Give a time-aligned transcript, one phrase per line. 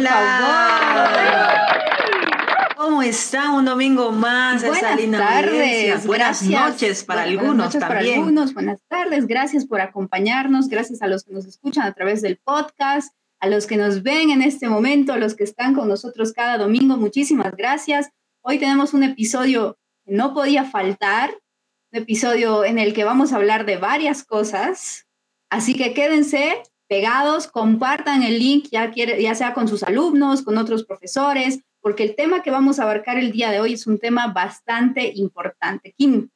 [0.00, 1.66] Hola.
[2.74, 3.50] ¿Cómo están?
[3.50, 4.64] Un domingo más.
[4.64, 6.06] Buenas tardes.
[6.06, 7.88] Buenas noches para algunos también.
[7.88, 8.54] Para algunos.
[8.54, 9.26] Buenas tardes.
[9.26, 10.68] Gracias por acompañarnos.
[10.68, 14.30] Gracias a los que nos escuchan a través del podcast, a los que nos ven
[14.30, 16.96] en este momento, a los que están con nosotros cada domingo.
[16.96, 18.08] Muchísimas gracias.
[18.40, 21.30] Hoy tenemos un episodio que no podía faltar,
[21.92, 25.06] un episodio en el que vamos a hablar de varias cosas.
[25.50, 30.84] Así que quédense pegados, compartan el link, ya, ya sea con sus alumnos, con otros
[30.84, 34.32] profesores, porque el tema que vamos a abarcar el día de hoy es un tema
[34.32, 35.94] bastante importante.
[35.96, 36.30] Kim.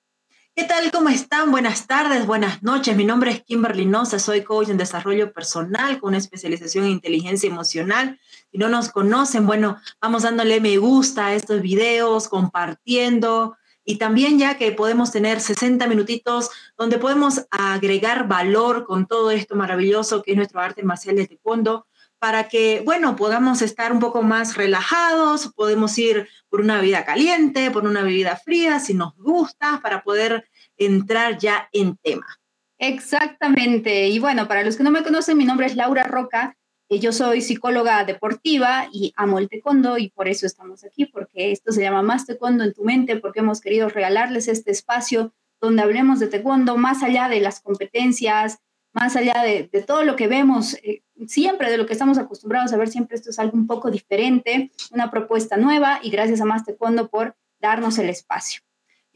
[0.55, 0.93] ¿Qué tal?
[0.93, 1.51] ¿Cómo están?
[1.51, 2.97] Buenas tardes, buenas noches.
[2.97, 7.51] Mi nombre es Kimberly Noza, soy coach en desarrollo personal con una especialización en inteligencia
[7.51, 8.21] emocional.
[8.53, 14.39] Si no nos conocen, bueno, vamos dándole me gusta a estos videos, compartiendo, y también
[14.39, 20.33] ya que podemos tener 60 minutitos donde podemos agregar valor con todo esto maravilloso que
[20.33, 21.87] es nuestro arte marcial de taekwondo
[22.19, 27.71] para que, bueno, podamos estar un poco más relajados, podemos ir por una bebida caliente,
[27.71, 32.27] por una bebida fría, si nos gusta, para poder entrar ya en tema.
[32.79, 34.09] Exactamente.
[34.09, 36.57] Y bueno, para los que no me conocen, mi nombre es Laura Roca
[36.99, 41.73] yo soy psicóloga deportiva y amo el taekwondo y por eso estamos aquí, porque esto
[41.73, 45.33] se llama Más Taekwondo en tu mente, porque hemos querido regalarles este espacio
[45.65, 48.59] donde hablemos de taekwondo más allá de las competencias,
[48.93, 52.77] más allá de, todo lo que vemos, eh, siempre de lo que estamos acostumbrados a
[52.77, 56.65] ver, siempre esto es algo un poco diferente, una propuesta nueva y gracias a Más
[56.65, 58.63] Taekwondo por darnos el espacio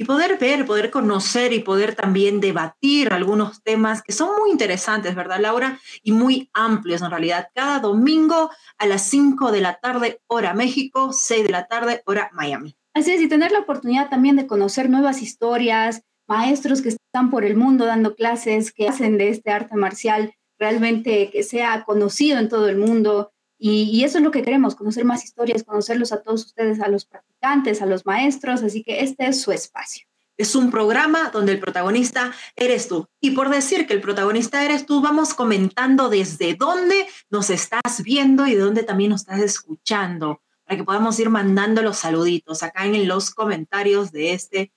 [0.00, 5.16] y poder ver, poder conocer y poder también debatir algunos temas que son muy interesantes,
[5.16, 5.80] ¿verdad, Laura?
[6.04, 7.48] Y muy amplios en realidad.
[7.52, 8.48] Cada domingo
[8.78, 12.76] a las 5 de la tarde, hora México, 6 de la tarde, hora Miami.
[12.94, 17.44] Así es, y tener la oportunidad también de conocer nuevas historias, maestros que están por
[17.44, 22.48] el mundo dando clases, que hacen de este arte marcial realmente que sea conocido en
[22.48, 26.46] todo el mundo y, eso es lo que queremos, conocer más historias, conocerlos a todos
[26.46, 30.06] ustedes, a los practicantes, a los maestros, así que este es su espacio.
[30.36, 33.08] Es un programa donde el protagonista eres tú.
[33.20, 38.46] Y por decir que el protagonista eres tú, vamos comentando desde dónde nos estás viendo
[38.46, 42.86] y de dónde también nos estás escuchando, para que podamos ir mandando los saluditos acá
[42.86, 44.72] en los comentarios de este.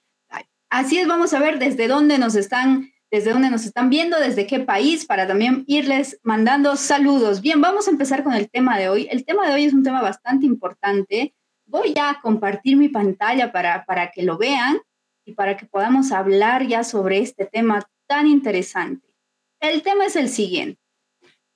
[0.72, 4.48] Así es, vamos a ver desde dónde nos están desde dónde nos están viendo, desde
[4.48, 7.42] qué país, para también irles mandando saludos.
[7.42, 9.06] Bien, vamos a empezar con el tema de hoy.
[9.12, 11.36] El tema de hoy es un tema bastante importante.
[11.66, 14.80] Voy a compartir mi pantalla para, para que lo vean
[15.26, 19.06] y para que podamos hablar ya sobre este tema tan interesante.
[19.60, 20.80] El tema es el siguiente.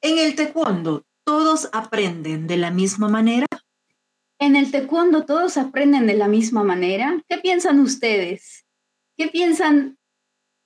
[0.01, 3.47] En el taekwondo, ¿todos aprenden de la misma manera?
[4.39, 7.23] En el taekwondo, ¿todos aprenden de la misma manera?
[7.29, 8.64] ¿Qué piensan ustedes?
[9.17, 9.97] ¿Qué piensan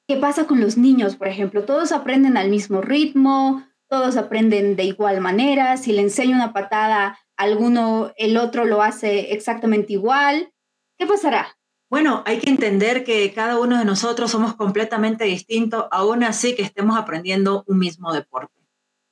[0.09, 1.65] ¿Qué pasa con los niños, por ejemplo?
[1.65, 5.77] Todos aprenden al mismo ritmo, todos aprenden de igual manera.
[5.77, 10.51] Si le enseño una patada alguno, el otro lo hace exactamente igual.
[10.97, 11.59] ¿Qué pasará?
[11.91, 16.63] Bueno, hay que entender que cada uno de nosotros somos completamente distintos, aún así que
[16.63, 18.59] estemos aprendiendo un mismo deporte.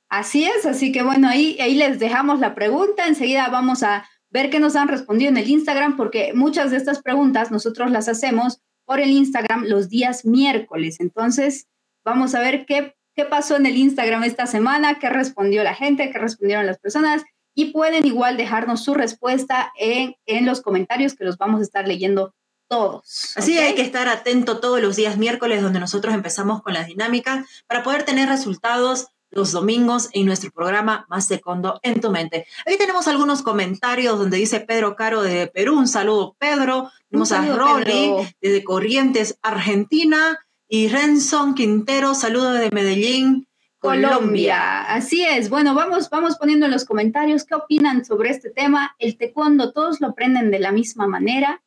[0.08, 3.06] Así es, así que bueno, ahí, ahí les dejamos la pregunta.
[3.06, 7.00] Enseguida vamos a ver qué nos han respondido en el Instagram, porque muchas de estas
[7.00, 10.96] preguntas nosotros las hacemos por el Instagram los días miércoles.
[10.98, 11.68] Entonces,
[12.06, 16.10] vamos a ver qué, qué pasó en el Instagram esta semana, qué respondió la gente,
[16.10, 17.22] qué respondieron las personas
[17.54, 21.86] y pueden igual dejarnos su respuesta en, en los comentarios que los vamos a estar
[21.86, 22.34] leyendo
[22.66, 23.34] todos.
[23.36, 27.46] Así hay que estar atento todos los días miércoles donde nosotros empezamos con las dinámicas
[27.66, 32.46] para poder tener resultados los domingos en nuestro programa Más Secondo en tu mente.
[32.66, 37.44] Aquí tenemos algunos comentarios donde dice Pedro Caro de Perú, un saludo Pedro, tenemos a
[37.44, 40.38] Rolly desde Corrientes, Argentina,
[40.68, 43.48] y Renson Quintero, saludo de Medellín,
[43.78, 44.82] Colombia.
[44.82, 45.48] Así es.
[45.48, 48.94] Bueno, vamos, vamos poniendo en los comentarios qué opinan sobre este tema.
[48.98, 51.62] El taekwondo, todos lo aprenden de la misma manera.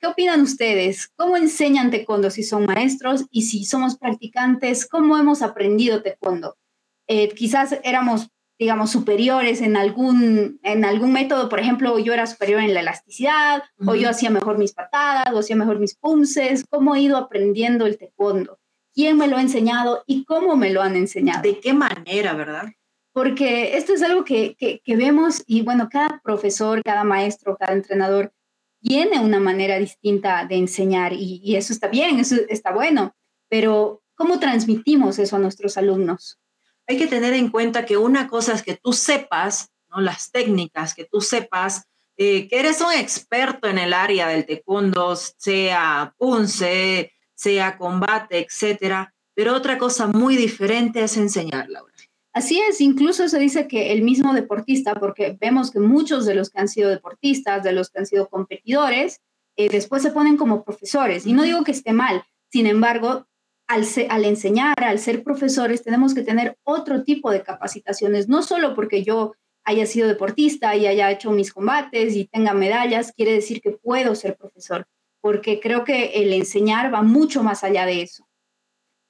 [0.00, 1.08] ¿Qué opinan ustedes?
[1.14, 4.86] ¿Cómo enseñan taekwondo si son maestros y si somos practicantes?
[4.86, 6.56] ¿Cómo hemos aprendido taekwondo?
[7.14, 12.62] Eh, quizás éramos, digamos, superiores en algún, en algún método, por ejemplo, yo era superior
[12.62, 16.94] en la elasticidad, o yo hacía mejor mis patadas, o hacía mejor mis punces, cómo
[16.94, 18.58] he ido aprendiendo el taekwondo,
[18.94, 21.42] quién me lo ha enseñado y cómo me lo han enseñado.
[21.42, 22.64] ¿De qué manera, verdad?
[23.12, 28.32] Porque esto es algo que, que, vemos y bueno, cada profesor, cada maestro, cada entrenador
[28.80, 33.14] tiene una manera distinta de enseñar y, y eso está bien, eso está bueno,
[33.50, 36.38] pero ¿cómo transmitimos eso a nuestros alumnos?
[36.86, 40.00] Hay que tener en cuenta que una cosa es que tú sepas, ¿no?
[40.00, 41.86] las técnicas, que tú sepas
[42.16, 49.14] eh, que eres un experto en el área del taekwondo, sea punce, sea combate, etcétera.
[49.34, 51.92] Pero otra cosa muy diferente es enseñar, Laura.
[52.34, 56.50] Así es, incluso se dice que el mismo deportista, porque vemos que muchos de los
[56.50, 59.20] que han sido deportistas, de los que han sido competidores,
[59.56, 61.26] eh, después se ponen como profesores.
[61.26, 63.26] Y no digo que esté mal, sin embargo,
[63.72, 68.74] al, al, enseñar, al ser profesores, tenemos que tener otro tipo de capacitaciones, no solo
[68.74, 69.32] porque yo
[69.64, 74.14] haya sido deportista y haya hecho mis combates y tenga medallas, quiere decir que puedo
[74.14, 74.86] ser profesor,
[75.20, 78.28] porque creo que el enseñar va mucho más allá de eso.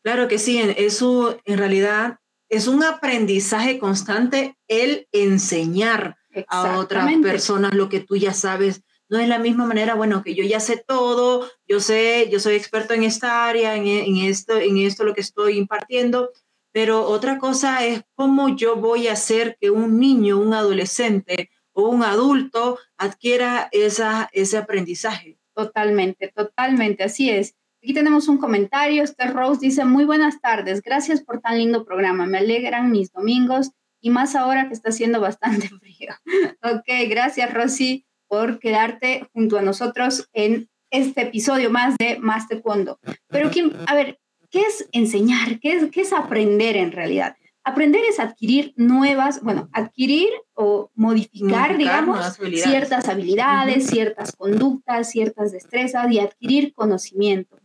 [0.05, 2.19] Claro que sí, eso en realidad
[2.49, 6.17] es un aprendizaje constante el enseñar
[6.49, 8.83] a otras personas lo que tú ya sabes.
[9.13, 12.55] No es la misma manera, bueno, que yo ya sé todo, yo sé, yo soy
[12.55, 16.31] experto en esta área, en, en esto, en esto lo que estoy impartiendo,
[16.73, 21.91] pero otra cosa es cómo yo voy a hacer que un niño, un adolescente o
[21.91, 25.39] un adulto adquiera esa, ese aprendizaje.
[25.55, 27.55] Totalmente, totalmente, así es.
[27.83, 29.03] Aquí tenemos un comentario.
[29.03, 33.73] Esther Rose dice, muy buenas tardes, gracias por tan lindo programa, me alegran mis domingos
[34.01, 36.15] y más ahora que está haciendo bastante frío.
[36.63, 42.99] ok, gracias Rosy por quedarte junto a nosotros en este episodio más de Más Taekwondo.
[43.29, 43.51] Pero,
[43.87, 45.61] a ver, ¿qué es enseñar?
[45.61, 47.37] ¿Qué es, ¿Qué es aprender en realidad?
[47.63, 56.11] Aprender es adquirir nuevas, bueno, adquirir o modificar, digamos, ciertas habilidades, ciertas conductas, ciertas destrezas
[56.11, 57.59] y adquirir conocimiento.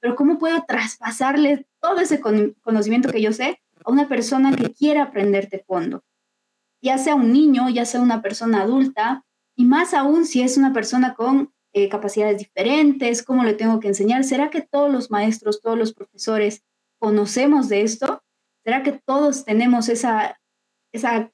[0.00, 2.22] Pero ¿cómo puedo traspasarle todo ese
[2.62, 6.02] conocimiento que yo sé a una persona que quiera aprender taekwondo?
[6.80, 9.23] Ya sea un niño, ya sea una persona adulta,
[9.56, 13.88] y más aún si es una persona con eh, capacidades diferentes, ¿cómo le tengo que
[13.88, 14.24] enseñar?
[14.24, 16.62] ¿Será que todos los maestros, todos los profesores
[16.98, 18.22] conocemos de esto?
[18.64, 20.40] ¿Será que todos tenemos esa,
[20.92, 21.32] esa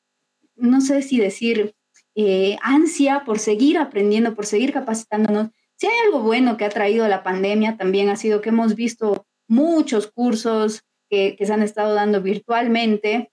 [0.56, 1.74] no sé si decir,
[2.14, 5.50] eh, ansia por seguir aprendiendo, por seguir capacitándonos?
[5.76, 9.26] Si hay algo bueno que ha traído la pandemia también ha sido que hemos visto
[9.48, 13.30] muchos cursos que, se han estado dando virtualmente.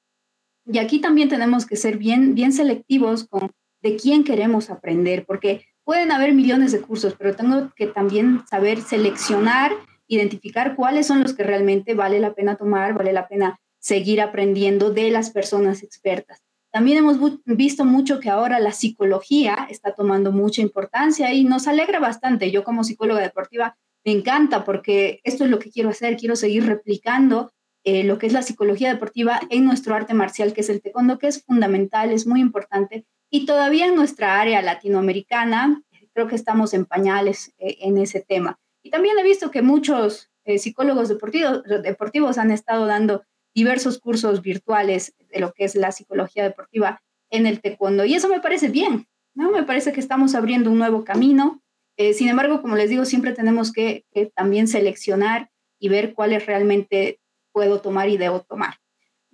[0.66, 3.52] Y aquí también tenemos que ser bien, bien selectivos con
[3.82, 8.82] de quién queremos aprender, porque pueden haber millones de cursos, pero tengo que también saber
[8.82, 9.72] seleccionar,
[10.08, 14.92] identificar cuáles son los que realmente vale la pena tomar, vale la pena seguir aprendiendo
[14.92, 16.44] de las personas expertas.
[16.72, 22.00] También hemos visto mucho que ahora la psicología está tomando mucha importancia y nos alegra
[22.00, 22.52] bastante.
[22.52, 26.66] Yo como psicóloga deportiva me encanta porque esto es lo que quiero hacer, quiero seguir
[26.66, 27.52] replicando
[27.84, 31.18] eh, lo que es la psicología deportiva en nuestro arte marcial, que es el taekwondo,
[31.18, 33.06] que es fundamental, es muy importante.
[33.30, 35.84] Y todavía en nuestra área latinoamericana,
[36.14, 38.60] creo que estamos en pañales eh, en ese tema.
[38.82, 45.14] Y también he visto que muchos eh, psicólogos deportivos, han estado dando diversos cursos virtuales
[45.30, 48.06] de lo que es la psicología deportiva en el taekwondo.
[48.06, 49.52] Y eso me parece bien, ¿no?
[49.52, 51.62] Me parece que estamos abriendo un nuevo camino.
[51.98, 57.20] Eh, sin embargo, como les digo, siempre tenemos que, también seleccionar y ver cuáles realmente
[57.52, 58.76] puedo tomar y debo tomar.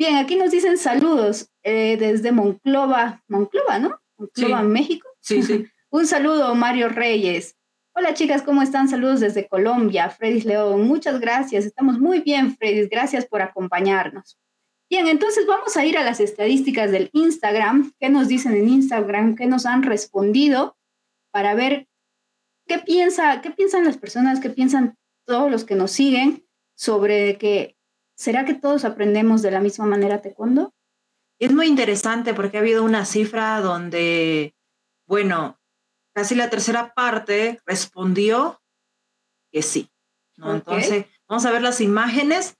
[0.03, 4.01] Bien, aquí nos dicen saludos eh, desde Monclova, Monclova, ¿no?
[4.17, 5.07] Monclova, México.
[5.21, 5.65] Sí, sí.
[5.91, 7.55] un saludo, Mario Reyes.
[7.95, 8.89] Hola chicas, ¿cómo están?
[8.89, 10.09] Saludos desde Colombia.
[10.09, 11.63] Fredis León, muchas gracias.
[11.63, 12.89] Estamos muy bien, Fredis.
[12.89, 14.37] Gracias por acompañarnos.
[14.89, 17.93] Bien, entonces vamos a ir a las estadísticas del Instagram.
[17.97, 19.37] ¿Qué nos dicen en Instagram?
[19.37, 20.75] ¿Qué nos han respondido?
[21.31, 21.87] Para ver
[22.67, 27.77] qué, piensa, qué piensan las personas, qué piensan todos los que nos siguen sobre que,
[28.15, 30.73] ¿será que todos aprendemos de la misma manera taekwondo?
[31.39, 34.55] Es muy interesante porque ha habido una cifra donde,
[35.05, 35.59] bueno,
[36.13, 38.61] casi la tercera parte respondió
[39.51, 39.89] que sí.
[40.37, 42.57] Entonces, vamos a ver las imágenes.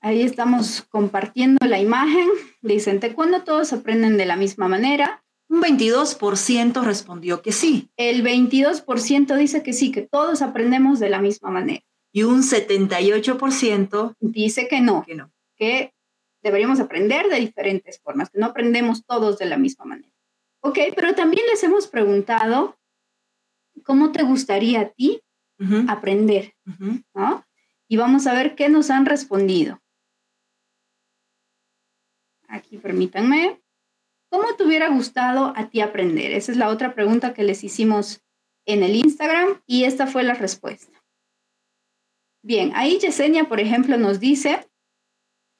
[0.00, 2.28] Ahí estamos compartiendo la imagen.
[2.62, 5.24] Dicen, cuando todos aprenden de la misma manera?
[5.48, 7.90] Un 22% respondió que sí.
[7.96, 11.84] El 22% dice que sí, que todos aprendemos de la misma manera.
[12.14, 15.92] Y un 78% dice que no, que no, que
[16.44, 20.14] deberíamos aprender de diferentes formas, que no aprendemos todos de la misma manera.
[20.60, 22.78] Ok, pero también les hemos preguntado
[23.82, 25.22] cómo te gustaría a ti
[25.88, 26.54] aprender,
[27.14, 27.44] ¿no?
[27.88, 29.82] Y vamos a ver qué nos han respondido.
[32.46, 33.60] Aquí permítanme.
[34.28, 36.30] ¿Cómo te hubiera gustado a ti aprender?
[36.30, 38.22] Esa es la otra pregunta que les hicimos
[38.66, 41.03] en el Instagram y esta fue la respuesta.
[42.44, 44.68] Bien, ahí Yesenia, por ejemplo, nos dice,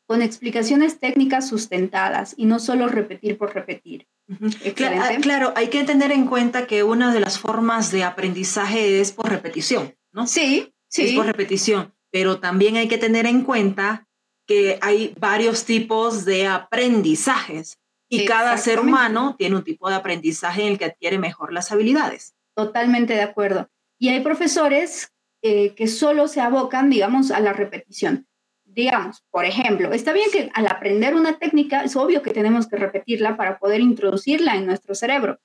[0.06, 4.06] con explicaciones técnicas sustentadas y no solo repetir por repetir.
[4.28, 9.12] Ah, claro, hay que tener en cuenta que una de las formas de aprendizaje es
[9.12, 10.26] por repetición, ¿no?
[10.26, 11.06] Sí, sí.
[11.06, 14.06] Es por repetición, pero también hay que tener en cuenta
[14.46, 17.78] que hay varios tipos de aprendizajes
[18.10, 21.72] y cada ser humano tiene un tipo de aprendizaje en el que adquiere mejor las
[21.72, 22.34] habilidades.
[22.54, 23.70] Totalmente de acuerdo.
[23.98, 25.13] Y hay profesores
[25.44, 28.26] eh, que solo se abocan, digamos, a la repetición
[28.74, 32.76] digamos, por ejemplo, está bien que al aprender una técnica es obvio que tenemos que
[32.76, 35.38] repetirla para poder introducirla en nuestro cerebro,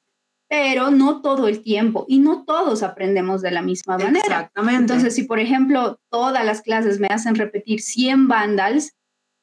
[0.48, 4.20] pero no todo el tiempo y no todos aprendemos de la misma manera.
[4.20, 4.82] Exactamente.
[4.82, 8.96] Entonces, si por ejemplo todas las clases me hacen repetir 100 vandals,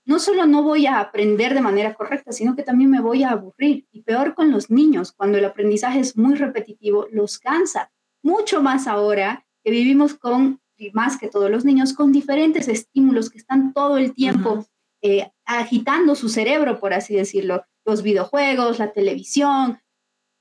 [0.05, 3.31] no solo no voy a aprender de manera correcta, sino que también me voy a
[3.31, 3.87] aburrir.
[3.93, 7.91] Y peor con los niños, cuando el aprendizaje es muy repetitivo, los cansa.
[8.23, 13.31] Mucho más ahora que vivimos con, y más que todos los niños, con diferentes estímulos
[13.31, 14.65] que están todo el tiempo
[15.03, 17.65] eh, agitando su cerebro, por así decirlo.
[17.85, 19.81] Los videojuegos, la televisión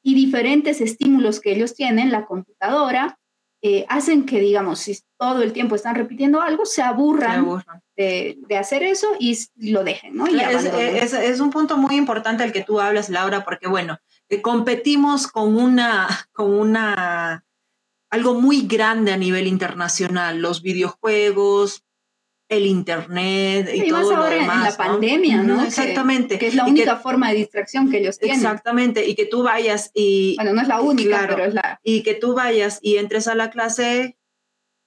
[0.04, 3.18] y diferentes estímulos que ellos tienen, la computadora,
[3.64, 7.64] eh, hacen que, digamos, si todo el tiempo están repitiendo algo, se aburran,
[7.98, 10.28] De, hacer eso y lo dejen, ¿no?
[10.28, 13.98] es, un punto muy importante el que tú hablas, Laura, porque, bueno,
[14.30, 17.44] eh, competimos con una, con una,
[18.10, 21.86] algo muy grande a nivel internacional, los videojuegos,
[22.48, 24.58] el internet y, todo lo demás.
[24.58, 25.64] En la pandemia, ¿no?
[25.64, 26.38] Exactamente.
[26.38, 28.38] Que, es la única forma de distracción que ellos tienen.
[28.38, 30.36] Exactamente, y que tú vayas y...
[30.36, 31.80] Bueno, no es la única, pero es la...
[31.84, 34.18] Y que tú vayas y entres a la clase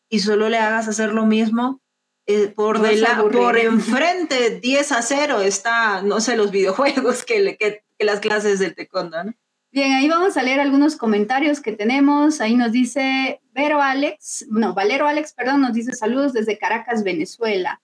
[0.09, 1.83] y solo le hagas hacer lo mismo.
[2.27, 7.57] Eh, por, de la, por enfrente, 10 a 0, está, no sé, los videojuegos que,
[7.57, 9.35] que, que las clases del taekwondo, ¿no?
[9.71, 12.41] Bien, ahí vamos a leer algunos comentarios que tenemos.
[12.41, 17.81] Ahí nos dice Vero Alex, no, Valero Alex, perdón, nos dice saludos desde Caracas, Venezuela.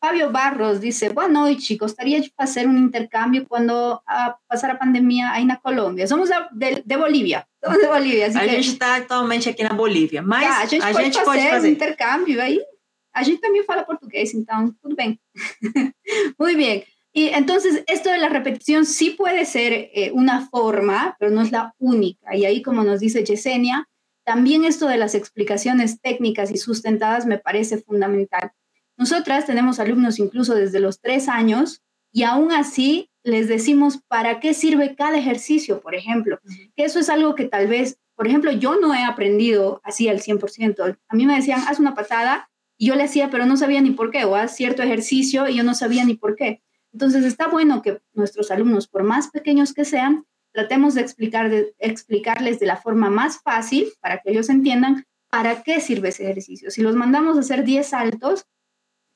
[0.00, 5.32] Fabio Barros dice, bueno, y chicos, estaría hacer un intercambio cuando a pasar a pandemia
[5.32, 6.06] ahí en Colombia.
[6.06, 8.26] Somos de, de, Bolívia, somos de Bolívia.
[8.26, 11.96] A gente está actualmente aquí en Bolívia, mas a gente, a pode, gente fazer pode
[11.96, 12.60] fazer aí.
[13.14, 15.18] A gente también fala portugués, entonces, tudo bem.
[16.38, 16.84] Muy bien.
[17.16, 21.52] Y entonces, esto de la repetición sí puede ser eh, una forma, pero no es
[21.52, 22.36] la única.
[22.36, 23.88] Y ahí, como nos dice Yesenia,
[24.24, 28.50] también esto de las explicaciones técnicas y sustentadas me parece fundamental.
[28.96, 34.52] Nosotras tenemos alumnos incluso desde los tres años y aún así les decimos para qué
[34.52, 36.40] sirve cada ejercicio, por ejemplo.
[36.74, 40.20] Que eso es algo que tal vez, por ejemplo, yo no he aprendido así al
[40.20, 40.98] 100%.
[41.08, 43.92] A mí me decían, haz una patada y yo le hacía, pero no sabía ni
[43.92, 46.60] por qué, o haz cierto ejercicio y yo no sabía ni por qué.
[46.94, 51.74] Entonces está bueno que nuestros alumnos, por más pequeños que sean, tratemos de, explicar, de
[51.78, 56.70] explicarles de la forma más fácil para que ellos entiendan para qué sirve ese ejercicio.
[56.70, 58.46] Si los mandamos a hacer 10 saltos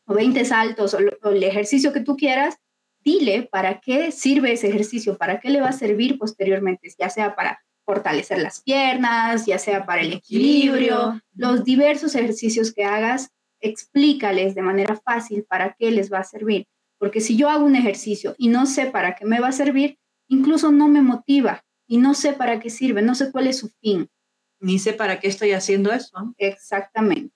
[0.07, 2.59] o 20 saltos o, o el ejercicio que tú quieras,
[3.05, 7.37] dile para qué sirve ese ejercicio, para qué le va a servir posteriormente, ya sea
[7.37, 13.31] para fortalecer las piernas, ya sea para el equilibrio, los diversos ejercicios que hagas,
[13.61, 16.67] explícales de manera fácil para qué les va a servir.
[16.99, 19.99] Porque si yo hago un ejercicio y no sé para qué me va a servir,
[20.29, 23.71] incluso no me motiva y no sé para qué sirve, no sé cuál es su
[23.81, 24.09] fin.
[24.61, 26.35] Ni sé para qué estoy haciendo eso.
[26.37, 27.35] Exactamente.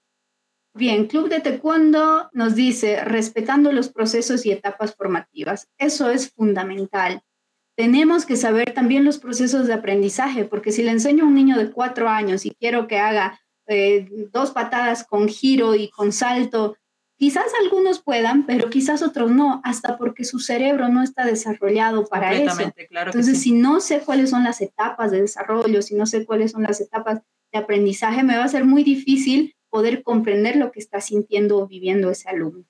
[0.74, 5.68] Bien, Club de Taekwondo nos dice, respetando los procesos y etapas formativas.
[5.78, 7.22] Eso es fundamental.
[7.76, 11.58] Tenemos que saber también los procesos de aprendizaje, porque si le enseño a un niño
[11.58, 16.76] de cuatro años y quiero que haga eh, dos patadas con giro y con salto
[17.22, 22.34] Quizás algunos puedan, pero quizás otros no, hasta porque su cerebro no está desarrollado para
[22.34, 22.72] eso.
[22.88, 26.50] Claro Entonces, si no sé cuáles son las etapas de desarrollo, si no sé cuáles
[26.50, 27.20] son las etapas
[27.52, 31.68] de aprendizaje, me va a ser muy difícil poder comprender lo que está sintiendo o
[31.68, 32.64] viviendo ese alumno.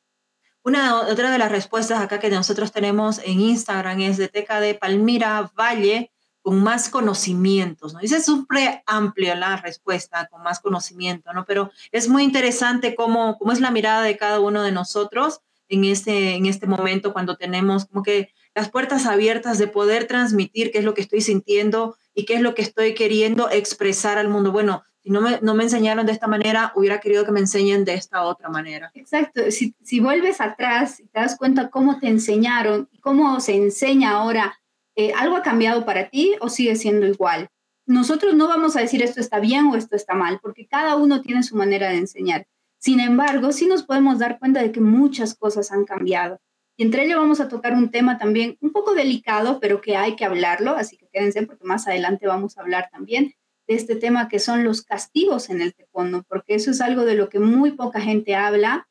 [0.62, 5.50] Una otra de las respuestas acá que nosotros tenemos en Instagram es de de Palmira
[5.58, 8.00] Valle con más conocimientos, ¿no?
[8.00, 11.44] Dice súper amplia la respuesta, con más conocimiento, ¿no?
[11.46, 15.84] Pero es muy interesante cómo, cómo es la mirada de cada uno de nosotros en
[15.84, 20.78] este, en este momento cuando tenemos como que las puertas abiertas de poder transmitir qué
[20.78, 24.52] es lo que estoy sintiendo y qué es lo que estoy queriendo expresar al mundo.
[24.52, 27.84] Bueno, si no me, no me enseñaron de esta manera, hubiera querido que me enseñen
[27.84, 28.90] de esta otra manera.
[28.94, 29.50] Exacto.
[29.50, 34.10] Si, si vuelves atrás y te das cuenta cómo te enseñaron y cómo se enseña
[34.10, 34.60] ahora
[34.96, 37.48] eh, ¿algo ha cambiado para ti o sigue siendo igual?
[37.86, 41.20] Nosotros no vamos a decir esto está bien o esto está mal, porque cada uno
[41.20, 42.46] tiene su manera de enseñar.
[42.78, 46.40] Sin embargo, sí nos podemos dar cuenta de que muchas cosas han cambiado.
[46.76, 50.16] Y entre ello vamos a tocar un tema también un poco delicado, pero que hay
[50.16, 53.34] que hablarlo, así que quédense porque más adelante vamos a hablar también
[53.68, 57.14] de este tema que son los castigos en el taekwondo, porque eso es algo de
[57.14, 58.88] lo que muy poca gente habla,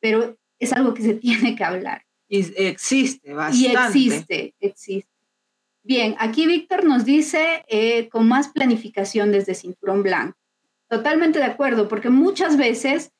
[0.00, 2.04] pero es algo que se tiene que hablar.
[2.28, 3.68] Y existe bastante.
[3.68, 5.17] Y existe, existe.
[5.88, 10.36] Bien, aquí Víctor nos dice eh, con más planificación desde cinturón blanco.
[10.86, 13.10] Totalmente de acuerdo, porque muchas veces,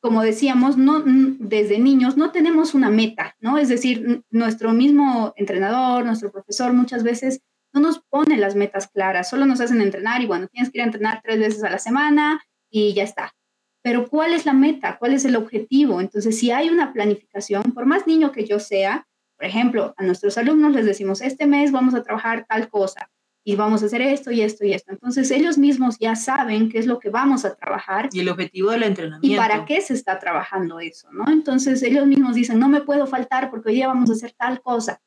[0.00, 3.56] como decíamos, no, desde niños no tenemos una meta, ¿no?
[3.56, 7.40] Es decir, nuestro mismo entrenador, nuestro profesor muchas veces
[7.72, 10.82] no nos pone las metas claras, solo nos hacen entrenar y bueno, tienes que ir
[10.82, 13.32] a entrenar tres veces a la semana y ya está.
[13.80, 14.98] pero ¿cuál es la meta?
[14.98, 16.00] ¿Cuál es el objetivo?
[16.00, 19.06] Entonces, si hay una planificación, por más niño que yo sea,
[19.38, 23.08] por ejemplo, a nuestros alumnos les decimos, este mes vamos a trabajar tal cosa
[23.44, 24.90] y vamos a hacer esto y esto y esto.
[24.90, 28.08] Entonces, ellos mismos ya saben qué es lo que vamos a trabajar.
[28.12, 29.26] Y el objetivo del entrenamiento.
[29.26, 31.30] Y para qué se está trabajando eso, ¿no?
[31.30, 34.60] Entonces, ellos mismos dicen, no me puedo faltar porque hoy día vamos a hacer tal
[34.60, 35.00] cosa.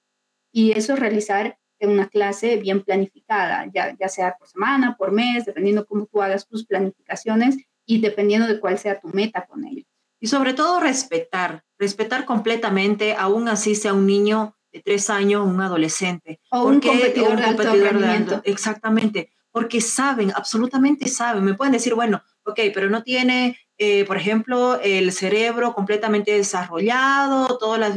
[0.50, 5.46] Y eso es realizar una clase bien planificada, ya, ya sea por semana, por mes,
[5.46, 9.90] dependiendo cómo tú hagas tus planificaciones y dependiendo de cuál sea tu meta con ellos.
[10.22, 15.60] Y sobre todo respetar, respetar completamente, aún así sea un niño de tres años, un
[15.60, 16.40] adolescente.
[16.51, 21.44] O un competidor, de, alto exactamente, porque saben, absolutamente saben.
[21.44, 27.58] Me pueden decir, bueno, ok, pero no tiene, eh, por ejemplo, el cerebro completamente desarrollado,
[27.58, 27.96] todas las...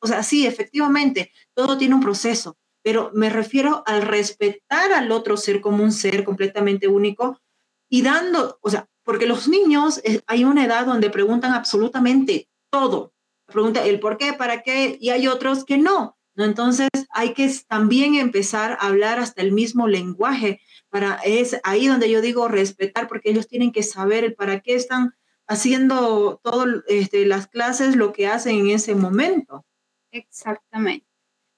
[0.00, 5.38] O sea, sí, efectivamente, todo tiene un proceso, pero me refiero al respetar al otro
[5.38, 7.40] ser como un ser completamente único
[7.88, 13.12] y dando, o sea, porque los niños, eh, hay una edad donde preguntan absolutamente todo.
[13.46, 16.16] Pregunta el por qué, para qué, y hay otros que no.
[16.36, 20.60] Entonces hay que también empezar a hablar hasta el mismo lenguaje.
[20.88, 24.74] Para, es ahí donde yo digo respetar, porque ellos tienen que saber el para qué
[24.74, 25.14] están
[25.46, 29.64] haciendo todas este, las clases, lo que hacen en ese momento.
[30.10, 31.06] Exactamente.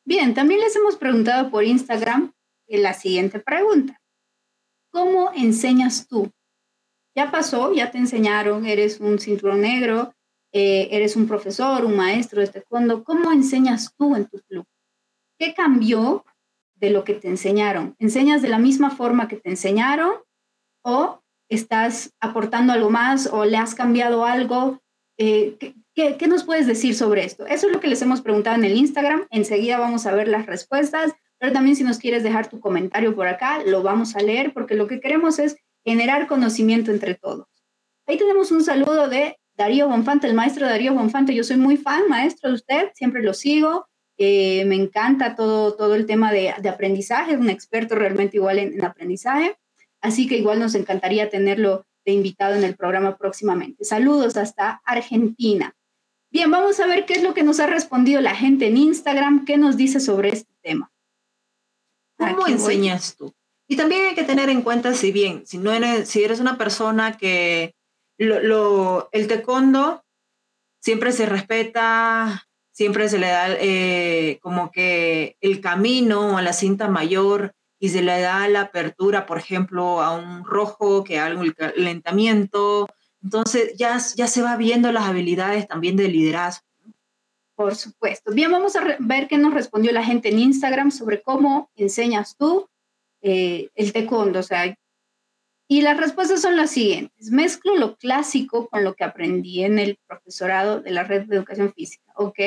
[0.04, 2.32] Bien, también les hemos preguntado por Instagram
[2.68, 4.00] la siguiente pregunta.
[4.90, 6.32] ¿Cómo enseñas tú?
[7.16, 10.12] Ya pasó, ya te enseñaron, eres un cinturón negro,
[10.52, 13.04] eh, eres un profesor, un maestro de taekwondo.
[13.04, 14.66] ¿Cómo enseñas tú en tu club?
[15.38, 16.26] ¿Qué cambió
[16.74, 17.96] de lo que te enseñaron?
[17.98, 20.12] ¿Enseñas de la misma forma que te enseñaron
[20.82, 24.82] o estás aportando algo más o le has cambiado algo?
[25.16, 25.56] Eh,
[25.94, 27.46] ¿qué, ¿Qué nos puedes decir sobre esto?
[27.46, 29.26] Eso es lo que les hemos preguntado en el Instagram.
[29.30, 33.26] Enseguida vamos a ver las respuestas, pero también si nos quieres dejar tu comentario por
[33.26, 37.46] acá, lo vamos a leer porque lo que queremos es generar conocimiento entre todos.
[38.06, 41.32] Ahí tenemos un saludo de Darío Bonfante, el maestro Darío Bonfante.
[41.32, 43.86] Yo soy muy fan, maestro de usted, siempre lo sigo.
[44.18, 48.84] Eh, me encanta todo, todo el tema de, aprendizaje, es un experto realmente igual en,
[48.84, 49.56] aprendizaje.
[50.00, 53.84] Así que igual nos encantaría tenerlo de invitado en el programa próximamente.
[53.84, 55.76] Saludos hasta Argentina.
[56.30, 59.44] Bien, vamos a ver qué es lo que nos ha respondido la gente en Instagram,
[59.44, 60.90] qué nos dice sobre este tema.
[62.18, 63.32] ¿Cómo enseñas tú?
[63.68, 66.56] Y también hay que tener en cuenta, si bien, si, no eres, si eres una
[66.56, 67.74] persona que
[68.16, 70.04] lo, el taekwondo
[70.80, 76.88] siempre se respeta, siempre se le da eh, como que el camino a la cinta
[76.88, 81.50] mayor y se le da la apertura, por ejemplo, a un rojo que haga un
[81.50, 82.86] calentamiento.
[83.22, 86.64] Entonces ya, ya se va viendo las habilidades también de liderazgo.
[87.56, 88.32] Por supuesto.
[88.32, 92.68] Bien, vamos a ver qué nos respondió la gente en Instagram sobre cómo enseñas tú
[93.22, 94.74] eh, el taekwondo, o sea,
[95.68, 97.30] y las respuestas son las siguientes.
[97.32, 101.72] Mezclo lo clásico con lo que aprendí en el profesorado de la red de educación
[101.72, 102.38] física, ¿ok?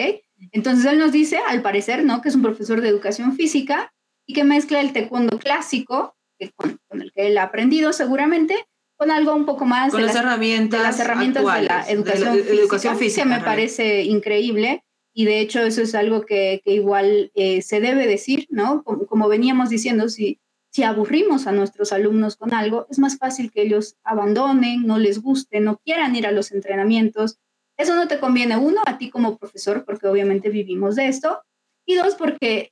[0.51, 2.21] Entonces él nos dice, al parecer, ¿no?
[2.21, 3.93] Que es un profesor de educación física
[4.25, 8.55] y que mezcla el taekwondo clásico, que con, el que él ha aprendido seguramente,
[8.95, 12.97] con algo un poco más con de las, herramientas, de las herramientas de la educación,
[12.97, 14.83] física, que me parece increíble.
[15.13, 18.83] Y de hecho eso es algo que, que igual eh, se debe decir, ¿no?
[18.83, 20.39] Como, como veníamos diciendo, si
[20.71, 25.21] si aburrimos a nuestros alumnos con algo, es más fácil que ellos abandonen, no les
[25.21, 27.37] guste, no quieran ir a los entrenamientos.
[27.77, 31.41] Eso no te conviene, uno, a ti como profesor, porque obviamente vivimos de esto,
[31.85, 32.71] y dos, porque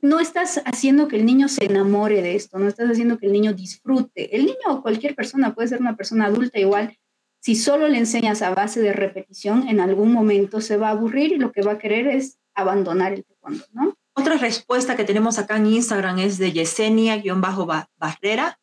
[0.00, 3.32] no estás haciendo que el niño se enamore de esto, no estás haciendo que el
[3.32, 4.36] niño disfrute.
[4.36, 6.96] El niño o cualquier persona, puede ser una persona adulta igual,
[7.40, 11.32] si solo le enseñas a base de repetición, en algún momento se va a aburrir
[11.32, 13.94] y lo que va a querer es abandonar el taekwondo, ¿no?
[14.18, 18.58] Otra respuesta que tenemos acá en Instagram es de Yesenia-Barrera,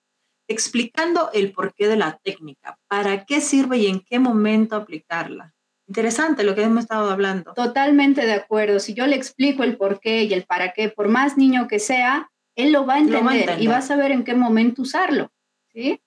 [0.49, 5.53] explicando el porqué de la técnica, para qué sirve y en qué momento aplicarla.
[5.87, 7.53] Interesante lo que hemos estado hablando.
[7.53, 8.81] Totalmente de acuerdo.
[8.81, 12.29] Si yo le explico el porqué y el para qué, por más niño que sea,
[12.57, 15.31] él lo va a entender, y va a saber en qué momento usarlo.
[15.71, 16.01] ¿sí?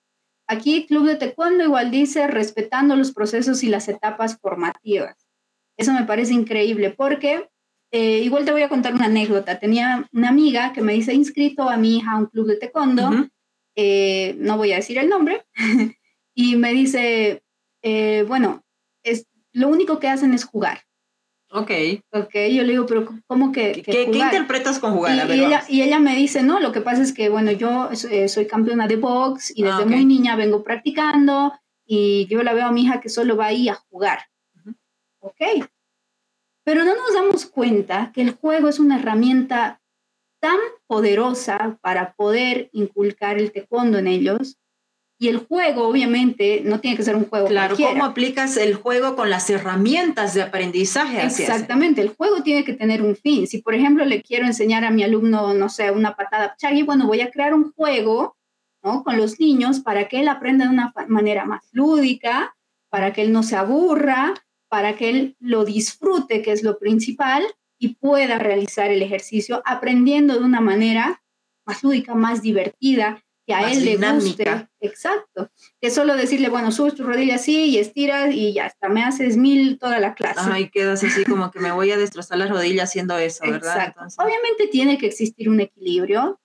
[0.45, 5.27] Aquí Club de Taekwondo igual dice respetando los procesos y las etapas formativas.
[5.75, 7.49] Eso me parece increíble porque
[7.91, 9.59] eh, igual te voy a contar una anécdota.
[9.59, 13.27] Tenía una amiga que me dice, inscrito a mi hija a un club de taekwondo,
[13.75, 15.45] eh, no voy a decir el nombre,
[16.35, 17.43] y me dice,
[17.81, 18.63] eh, bueno,
[19.03, 20.81] es, lo único que hacen es jugar.
[21.51, 21.71] Ok.
[22.11, 25.27] Ok, yo le digo, pero ¿cómo que, ¿Qué, interpretas con jugar?
[25.27, 27.89] Y, ella, y, ella, me dice, no, lo que pasa es que, bueno, yo
[28.27, 31.53] soy campeona de box y desde ah, muy niña vengo practicando
[31.87, 34.19] y yo la veo a mi hija que solo va ahí a jugar.
[35.21, 35.41] Ok,
[36.69, 39.81] pero no nos damos cuenta que el juego es una herramienta
[40.39, 44.59] tan poderosa para poder inculcar el taekwondo en ellos,
[45.17, 47.47] Y el juego, obviamente, no tiene que ser un juego.
[47.47, 51.25] Claro, ¿cómo aplicas el juego con las herramientas de aprendizaje?
[51.25, 53.47] Exactamente, el juego tiene que tener un fin.
[53.47, 57.07] Si, por ejemplo, le quiero enseñar a mi alumno, no sé, una patada chagui, bueno,
[57.07, 58.37] voy a crear un juego
[58.83, 59.03] ¿no?
[59.03, 62.55] con los niños para que él aprenda de una manera más lúdica,
[62.89, 64.35] para que él no se aburra,
[64.69, 67.43] para que él lo disfrute, que es lo principal,
[67.77, 71.23] y pueda realizar el ejercicio aprendiendo de una manera
[71.65, 74.67] más lúdica, más divertida, que a él le guste.
[74.79, 75.49] Exacto.
[75.81, 79.37] Que solo decirle, bueno, subes tu rodilla así y estiras y ya está, me haces
[79.37, 80.39] mil toda la clase.
[80.43, 83.87] Ay, quedas así como que me voy a destrozar las rodillas haciendo eso, ¿verdad?
[83.87, 84.23] Exacto.
[84.23, 86.39] Obviamente tiene que existir un equilibrio,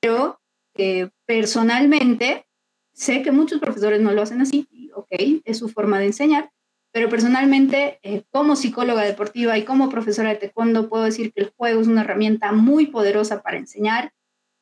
[0.00, 0.40] pero
[0.76, 2.46] eh, personalmente
[2.92, 6.50] sé que muchos profesores no lo hacen así, ok, es su forma de enseñar,
[6.92, 11.52] pero personalmente, eh, como psicóloga deportiva y como profesora de taekwondo, puedo decir que el
[11.56, 14.12] juego es una herramienta muy poderosa para enseñar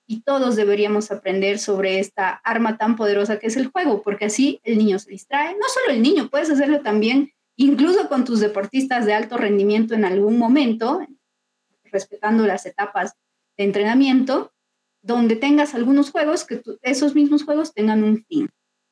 [0.06, 4.60] y todos deberíamos aprender sobre esta arma tan poderosa que es el juego, porque así
[4.64, 5.54] el niño se distrae.
[5.54, 10.04] No solo el niño, puedes hacerlo también incluso con tus deportistas de alto rendimiento en
[10.04, 11.00] algún momento,
[11.84, 13.14] respetando las etapas
[13.56, 14.52] de entrenamiento,
[15.02, 18.48] donde tengas algunos juegos, que esos mismos juegos tengan un fin.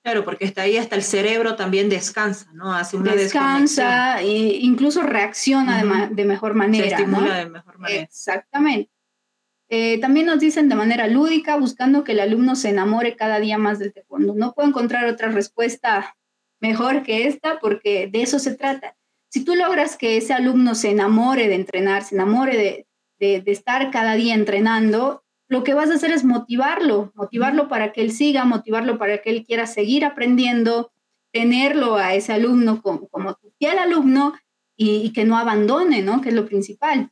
[0.07, 2.73] Claro, porque está ahí hasta el cerebro también descansa, ¿no?
[2.73, 6.85] Hace una Descansa e incluso reacciona de, mejor manera.
[6.85, 8.03] Se estimula de mejor manera.
[8.05, 8.93] Exactamente.
[9.69, 13.59] Eh, también nos dicen de manera lúdica, buscando que el alumno se enamore cada día
[13.59, 14.35] más del taekwondo.
[14.37, 16.17] No puedo encontrar otra respuesta
[16.61, 18.97] mejor que esta porque de eso se trata.
[19.29, 22.87] Si tú logras que ese alumno se enamore de entrenar, se enamore de,
[23.19, 27.93] de, de estar cada día entrenando, lo que vas a hacer es motivarlo, motivarlo para
[27.93, 30.93] que él siga, motivarlo para que él quiera seguir aprendiendo,
[31.33, 34.35] tenerlo a ese alumno como, como tu fiel alumno
[34.77, 36.21] y, que no abandone, ¿no?
[36.21, 37.11] Que es lo principal.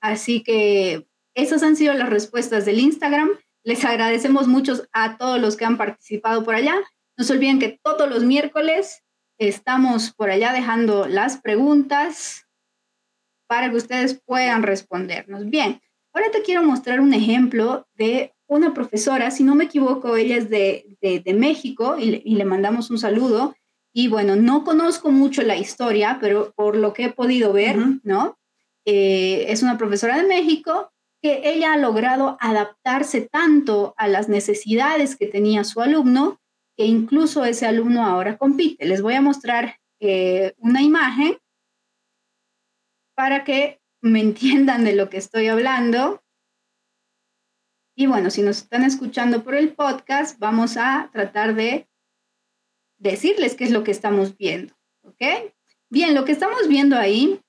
[0.00, 3.30] Así que esas han sido las respuestas del Instagram.
[3.62, 6.74] Les agradecemos mucho a todos los que han participado por allá.
[7.16, 9.04] No se olviden que todos los miércoles
[9.38, 12.46] estamos por allá dejando las preguntas
[13.46, 15.48] para que ustedes puedan respondernos.
[15.50, 15.80] Bien,
[16.12, 20.50] Ahora te quiero mostrar un ejemplo de una profesora, si no me equivoco, ella es
[20.50, 20.86] de,
[21.34, 23.54] México y le, mandamos un saludo.
[23.92, 28.38] Y bueno, no conozco mucho la historia, pero por lo que he podido ver, ¿no?
[28.84, 30.92] Eh, es una profesora de México
[31.22, 36.40] que ella ha logrado adaptarse tanto a las necesidades que tenía su alumno,
[36.76, 38.86] que incluso ese alumno ahora compite.
[38.86, 41.36] Les voy a mostrar eh, una imagen
[43.14, 46.22] para que me entiendan de lo que estoy hablando.
[47.96, 51.88] Y bueno, si nos están escuchando por el podcast, vamos a tratar de
[52.98, 54.74] decirles qué es lo que estamos viendo.
[55.02, 55.52] ¿Ok?
[55.90, 57.42] Bien, lo que estamos viendo ahí,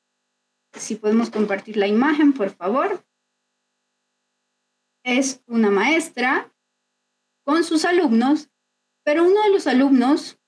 [0.74, 3.06] si podemos compartir la imagen, por favor,
[5.04, 6.54] es una maestra
[7.44, 8.50] con sus alumnos,
[9.04, 10.40] pero uno de los alumnos...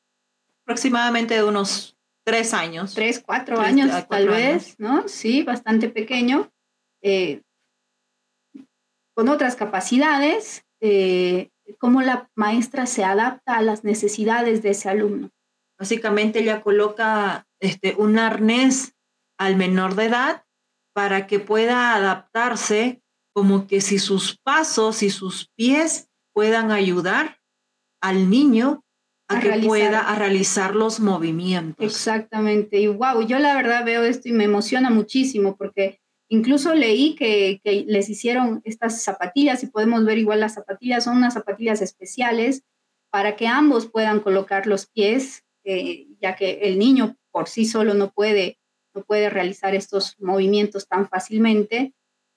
[0.64, 2.94] Aproximadamente de unos tres años.
[2.94, 5.08] Tres, cuatro años tal vez, ¿no?
[5.08, 6.52] Sí, bastante pequeño,
[7.02, 7.42] eh,
[9.14, 15.30] con otras capacidades, eh, cómo la maestra se adapta a las necesidades de ese alumno.
[15.78, 18.96] Básicamente ella coloca este, un arnés
[19.38, 20.46] al menor de edad
[20.94, 23.02] para que pueda adaptarse
[23.34, 27.40] como que si sus pasos y sus pies puedan ayudar
[28.02, 28.84] al niño
[29.28, 31.86] a, que pueda a realizar los movimientos.
[31.86, 32.80] Exactamente.
[32.80, 37.62] Y wow, yo la verdad veo esto y me emociona muchísimo porque incluso leí que,
[37.88, 42.64] les hicieron estas zapatillas y podemos ver igual las zapatillas, son unas zapatillas especiales
[43.12, 47.94] para que ambos puedan colocar los pies, eh, ya que el niño por sí solo
[47.94, 48.60] no puede,
[48.94, 51.94] no puede realizar estos movimientos tan fácilmente.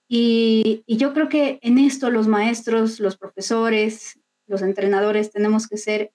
[0.08, 6.12] y yo creo que en esto los maestros, los profesores, los entrenadores tenemos que ser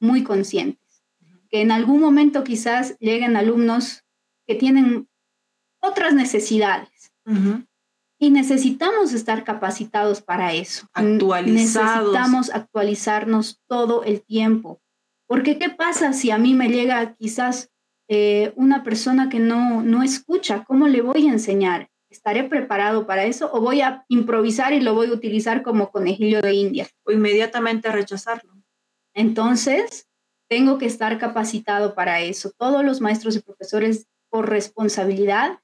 [0.00, 1.04] muy conscientes,
[1.50, 4.04] que en algún momento quizás lleguen alumnos
[4.46, 5.08] que tienen
[5.80, 7.12] otras necesidades.
[8.18, 10.88] Y necesitamos estar capacitados para eso.
[10.92, 12.10] Actualizados.
[12.10, 14.80] Necesitamos actualizarnos todo el tiempo.
[15.26, 17.70] Porque ¿qué pasa si a mí me llega quizás
[18.08, 20.64] eh, una persona que no, no escucha?
[20.64, 21.90] ¿Cómo le voy a enseñar?
[22.10, 26.40] ¿Estaré preparado para eso o voy a improvisar y lo voy a utilizar como conejillo
[26.40, 26.86] de India?
[27.04, 28.53] O inmediatamente rechazarlo.
[29.14, 30.08] Entonces,
[30.48, 32.52] tengo que estar capacitado para eso.
[32.56, 35.60] Todos los maestros y profesores, por responsabilidad,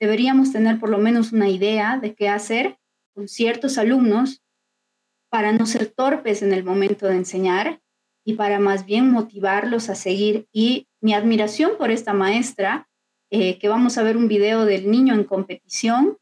[0.00, 2.78] deberíamos tener por lo menos una idea de qué hacer
[3.14, 4.42] con ciertos alumnos
[5.28, 7.80] para no ser torpes en el momento de enseñar
[8.24, 10.46] y para más bien motivarlos a seguir.
[10.52, 12.88] Y mi admiración por esta maestra,
[13.30, 16.18] eh, que vamos a ver un video del niño en competición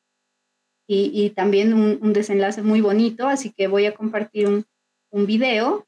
[0.92, 4.66] y, también un, desenlace muy bonito, así que voy a compartir un,
[5.10, 5.86] un video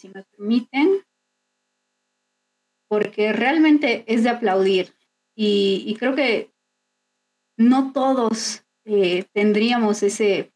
[0.00, 1.04] si me permiten,
[2.88, 4.94] porque realmente es de aplaudir.
[5.36, 6.50] Y, creo que
[7.56, 10.52] no todos eh, tendríamos ese,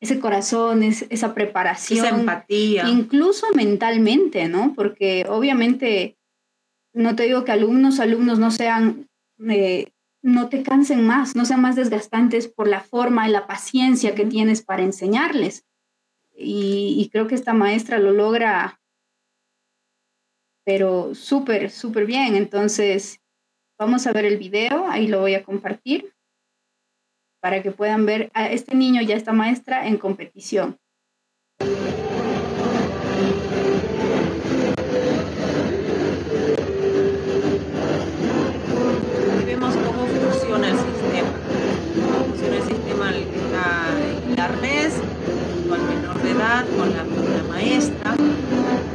[0.00, 2.04] ese corazón, esa preparación.
[2.04, 2.88] Esa empatía.
[2.88, 4.74] Incluso mentalmente, ¿no?
[4.74, 6.16] Porque obviamente,
[6.92, 9.08] no te digo que alumnos, alumnos no sean,
[9.48, 14.14] eh, no te cansen más, no sean más desgastantes por la forma y la paciencia
[14.14, 15.64] que tienes para enseñarles.
[16.42, 18.80] Y, y creo que esta maestra lo logra,
[20.64, 22.34] pero súper, súper bien.
[22.34, 23.20] Entonces,
[23.78, 26.12] vamos a ver el video, ahí lo voy a compartir
[27.42, 30.78] para que puedan ver a este niño ya esta maestra en competición.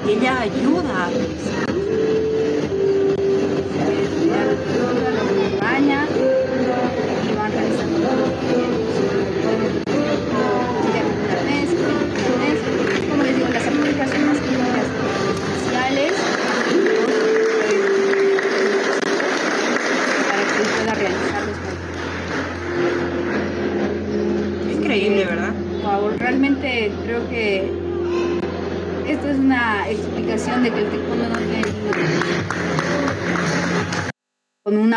[0.08, 1.66] Ella ayuda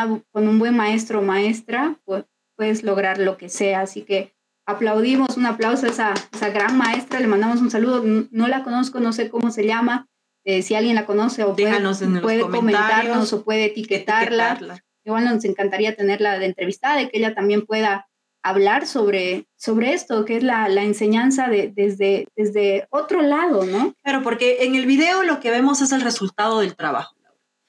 [0.06, 2.24] una, con un buen maestro o maestra, pues
[2.56, 3.80] puedes lograr lo que sea.
[3.80, 4.34] Así que
[4.66, 8.02] aplaudimos, un aplauso a esa, esa gran maestra, le mandamos un saludo.
[8.30, 10.08] No la conozco, no sé cómo se llama.
[10.44, 14.52] Eh, si alguien la conoce o puede, puede comentarnos o puede etiquetarla.
[14.52, 14.84] etiquetarla.
[15.04, 18.06] Igual nos encantaría tenerla de entrevistada y que ella también pueda
[18.42, 23.94] hablar sobre, sobre esto, que es la, enseñanza de, desde, desde otro lado, ¿no?
[24.02, 27.14] Claro, porque en el video lo que vemos es el resultado del trabajo.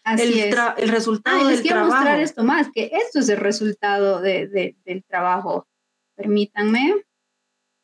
[0.04, 0.56] Así el, es.
[0.78, 5.68] el resultado del les quiero mostrar esto más, que esto es el resultado del trabajo.
[6.16, 7.06] Permítanme,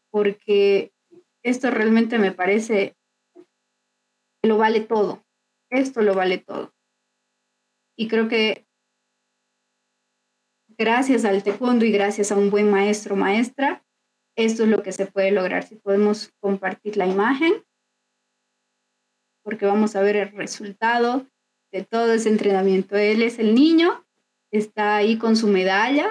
[0.09, 0.91] porque
[1.43, 2.97] esto realmente me parece
[4.41, 5.23] que lo vale todo.
[5.69, 6.73] Esto lo vale todo.
[7.95, 8.67] Y creo que
[10.77, 13.83] gracias al taekwondo y gracias a un buen maestro maestra,
[14.35, 15.63] esto es lo que se puede lograr.
[15.63, 17.65] Si podemos compartir la imagen,
[19.43, 21.27] porque vamos a ver el resultado
[21.77, 22.95] de todo ese entrenamiento.
[22.95, 24.03] Él es el niño,
[24.51, 26.07] está ahí con su medalla,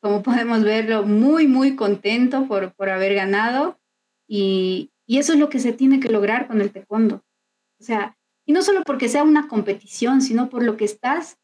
[0.00, 3.78] como podemos verlo, muy, muy contento por, por haber ganado.
[4.26, 7.24] Y, y eso es lo que se tiene que lograr con el taekwondo.
[7.80, 11.38] O sea, y no solo porque sea una competición, sino por lo que estás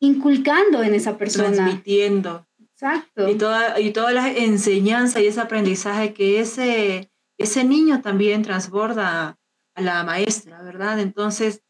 [0.00, 1.52] inculcando en esa persona.
[1.52, 2.46] Transmitiendo.
[2.58, 3.28] Exacto.
[3.28, 9.38] Y toda, y toda la enseñanza y ese aprendizaje que ese, ese niño también transborda
[9.74, 11.00] a la maestra, ¿verdad?
[11.00, 11.62] Entonces,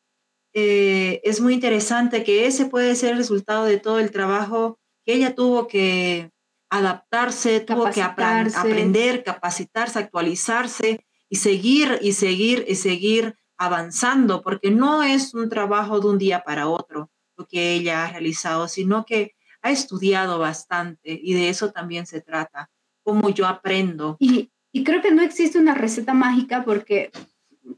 [0.54, 5.14] eh, es muy interesante que ese puede ser el resultado de todo el trabajo que
[5.14, 6.30] ella tuvo que
[6.70, 15.02] adaptarse, tuvo que aprender, capacitarse, actualizarse y seguir y seguir y seguir avanzando, porque no
[15.02, 19.34] es un trabajo de un día para otro lo que ella ha realizado, sino que
[19.62, 22.70] ha estudiado bastante y de eso también se trata,
[23.02, 24.16] cómo yo aprendo.
[24.20, 24.50] Y,
[24.84, 27.10] creo que no existe una receta mágica porque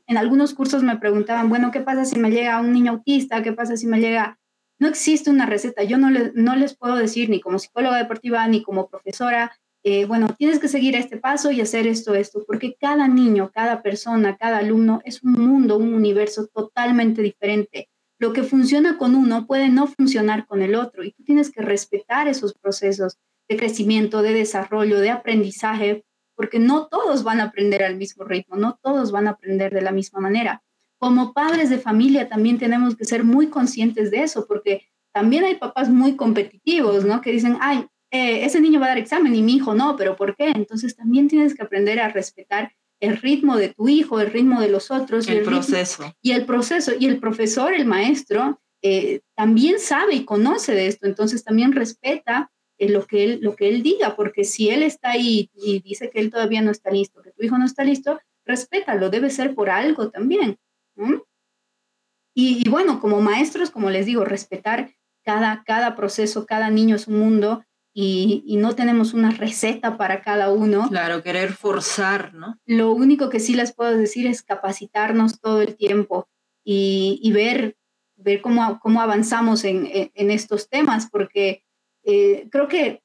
[0.06, 3.42] en algunos cursos me preguntaban, bueno, ¿qué pasa si me llega un niño autista?
[3.42, 4.38] ¿Qué pasa si me llega...
[4.78, 8.62] No existe una receta, yo no, no les puedo decir ni como psicóloga deportiva ni
[8.62, 13.08] como profesora, eh, bueno, tienes que seguir este paso y hacer esto, esto, porque cada
[13.08, 18.98] niño, cada persona, cada alumno es un mundo, un universo totalmente diferente lo que funciona
[18.98, 23.18] con uno puede no funcionar con el otro y tú tienes que respetar esos procesos
[23.48, 26.04] de crecimiento, de desarrollo, de aprendizaje,
[26.36, 29.82] porque no todos van a aprender al mismo ritmo, no todos van a aprender de
[29.82, 30.62] la misma manera.
[30.98, 35.56] Como padres de familia también tenemos que ser muy conscientes de eso, porque también hay
[35.56, 37.20] papás muy competitivos, ¿no?
[37.20, 40.16] Que dicen, ay, eh, ese niño va a dar examen y mi hijo no, pero
[40.16, 40.50] ¿por qué?
[40.50, 44.68] Entonces también tienes que aprender a respetar el ritmo de tu hijo, el ritmo de
[44.68, 45.28] los otros.
[45.28, 46.14] El, proceso.
[46.22, 46.92] y el proceso.
[46.98, 52.50] Y el profesor, el maestro, eh, también sabe y conoce de esto, entonces también respeta
[52.78, 56.20] lo, que él, lo que él diga, porque si él está ahí y dice que
[56.20, 59.70] él todavía no está listo, que tu hijo no está listo, respétalo, debe ser por
[59.70, 60.58] algo también.
[62.34, 64.90] Y, y, bueno, como maestros, como les digo, respetar
[65.24, 67.64] cada, cada proceso, cada niño es un mundo
[67.98, 70.86] y, no tenemos una receta para cada uno.
[70.90, 72.60] Claro, querer forzar, ¿no?
[72.66, 76.28] Lo único que sí les puedo decir es capacitarnos todo el tiempo
[76.62, 77.78] y, ver,
[78.16, 81.64] ver cómo, cómo avanzamos en, en, estos temas, porque
[82.06, 83.02] eh, creo que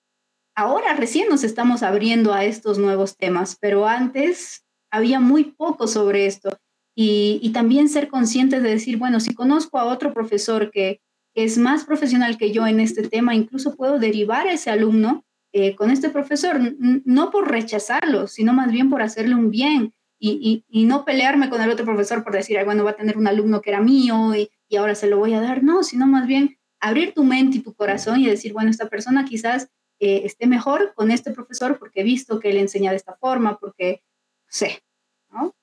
[0.55, 6.27] ahora recién nos estamos abriendo a estos nuevos temas, pero antes había muy poco sobre
[6.27, 6.57] esto.
[6.93, 11.01] y, también ser conscientes de decir, bueno, si conozco a otro profesor que,
[11.33, 15.75] es más profesional que yo en este tema, incluso puedo derivar a ese alumno eh,
[15.75, 21.05] con este profesor, no por rechazarlo, sino más bien por hacerle un bien y, no
[21.05, 23.81] pelearme con el otro profesor por decir, bueno, va a tener un alumno que era
[23.81, 27.23] mío y, y ahora se lo voy a dar, no, sino más bien abrir tu
[27.23, 31.31] mente y tu corazón y decir, bueno, esta persona quizás eh, esté mejor con este
[31.31, 34.03] profesor porque he visto que él enseña de esta forma, porque
[34.47, 34.83] sé,
[35.29, 35.55] ¿no?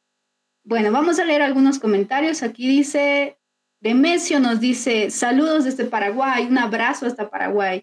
[0.63, 2.43] Bueno, vamos a leer algunos comentarios.
[2.43, 3.39] Aquí dice,
[3.81, 7.83] Demesio nos dice, saludos desde Paraguay, un abrazo hasta Paraguay.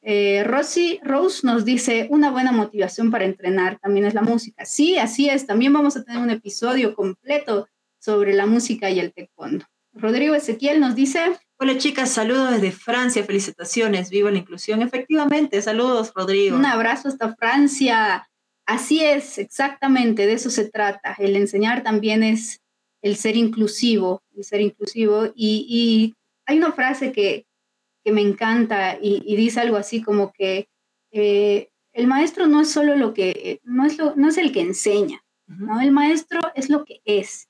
[0.00, 4.64] Eh, Rosy Rose nos dice, una buena motivación para entrenar también es la música.
[4.64, 9.12] Sí, así es, también vamos a tener un episodio completo sobre la música y el
[9.12, 9.64] taekwondo.
[9.92, 11.20] Rodrigo Ezequiel nos dice,
[11.62, 14.82] Hola chicas, saludos desde Francia, felicitaciones, viva la inclusión.
[14.82, 16.56] Efectivamente, saludos Rodrigo.
[16.56, 18.28] Un abrazo hasta Francia.
[18.66, 21.14] Así es, exactamente, de eso se trata.
[21.20, 22.60] El enseñar también es
[23.00, 25.30] el ser inclusivo, el ser inclusivo.
[25.36, 27.46] Y, hay una frase que,
[28.06, 30.66] me encanta y, dice algo así como que
[31.12, 34.62] eh, el maestro no es solo lo que, no es, lo, no es el que
[34.62, 35.80] enseña, ¿no?
[35.80, 37.46] El maestro es lo que es.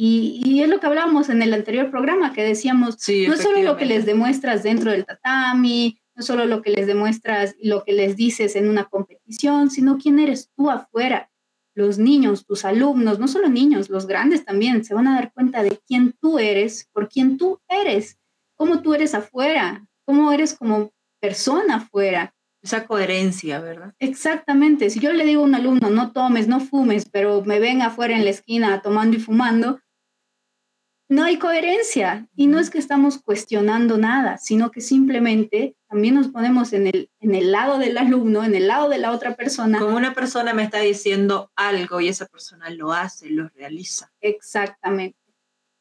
[0.00, 3.76] Y, es lo que hablábamos en el anterior programa, que decíamos, no es solo lo
[3.76, 7.92] que les demuestras dentro del tatami, no solo lo que les demuestras y lo que
[7.94, 11.32] les dices en una competición, sino quién eres tú afuera.
[11.74, 15.64] Los niños, tus alumnos, no solo niños, los grandes también, se van a dar cuenta
[15.64, 18.20] de quién tú eres, por quién tú eres,
[18.54, 22.32] cómo tú eres afuera, cómo eres como persona afuera.
[22.62, 23.94] Esa coherencia, ¿verdad?
[23.98, 24.90] Exactamente.
[24.90, 28.16] Si yo le digo a un alumno, no tomes, no fumes, pero me ven afuera
[28.16, 29.80] en la esquina tomando y fumando,
[31.08, 36.28] no hay coherencia y no es que estamos cuestionando nada, sino que simplemente también nos
[36.28, 39.78] ponemos en el, en el lado del alumno, en el lado de la otra persona.
[39.78, 44.12] Como una persona me está diciendo algo y esa persona lo hace, lo realiza.
[44.20, 45.16] Exactamente.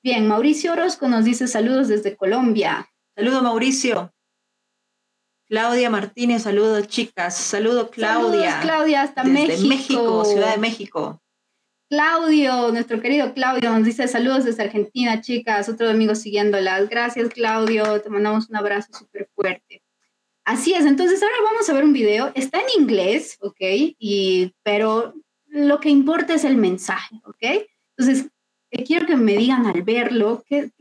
[0.02, 2.90] Bien, Mauricio Orozco nos dice saludos desde Colombia.
[3.16, 4.14] Saludo Mauricio.
[5.50, 7.36] Claudia Martínez, saludos chicas.
[7.36, 8.52] Saludo Claudia.
[8.52, 11.22] Saludos Claudia hasta desde México, Ciudad de México.
[11.90, 16.90] Claudio, nuestro querido Claudio, nos dice saludos desde Argentina, chicas, otro domingo siguiéndolas.
[16.90, 19.82] Gracias, Claudio, te mandamos un abrazo súper fuerte.
[20.44, 22.32] Así es, entonces ahora vamos a ver un video.
[22.36, 23.60] Está en inglés, ¿ok?
[24.00, 25.14] Y, pero
[25.48, 27.68] lo que importa es el mensaje, ¿ok?
[27.98, 28.28] Entonces,
[28.72, 30.72] eh, quiero que me digan al verlo qué,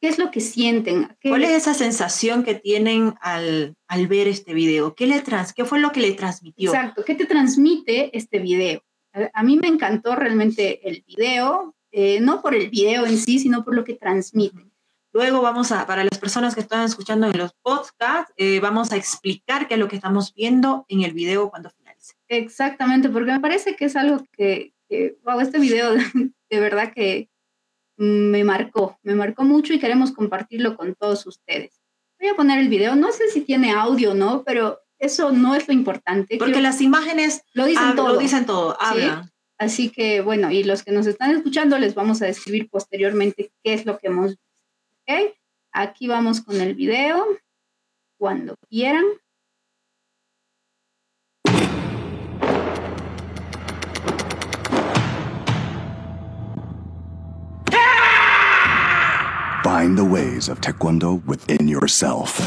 [0.00, 1.16] qué es lo que sienten.
[1.20, 4.94] ¿Cuál es esa sensación que tienen al, al ver este video?
[4.94, 6.72] ¿Qué, le trans, ¿Qué fue lo que le transmitió?
[6.72, 8.82] Exacto, ¿qué te transmite este video?
[9.32, 13.64] A mí me encantó realmente el video, eh, no por el video en sí, sino
[13.64, 14.66] por lo que transmite.
[15.12, 18.96] Luego vamos a, para las personas que están escuchando en los podcasts, eh, vamos a
[18.96, 22.14] explicar qué es lo que estamos viendo en el video cuando finalice.
[22.26, 25.94] Exactamente, porque me parece que es algo que, que wow, este video
[26.50, 27.30] de verdad que
[27.96, 31.80] me marcó, me marcó mucho y queremos compartirlo con todos ustedes.
[32.18, 35.54] Voy a poner el video, no sé si tiene audio o no, pero eso no
[35.54, 36.36] es lo importante.
[36.38, 38.14] Porque las imágenes lo dicen todo.
[38.14, 38.76] Lo dicen todo,
[39.56, 43.74] Así que bueno, y los que nos están escuchando les vamos a describir posteriormente qué
[43.74, 44.42] es lo que hemos visto.
[45.06, 45.34] ¿Ok?
[45.72, 47.24] Aquí vamos con el video.
[48.18, 49.04] Cuando quieran.
[59.62, 62.38] Find the ways of Taekwondo within yourself.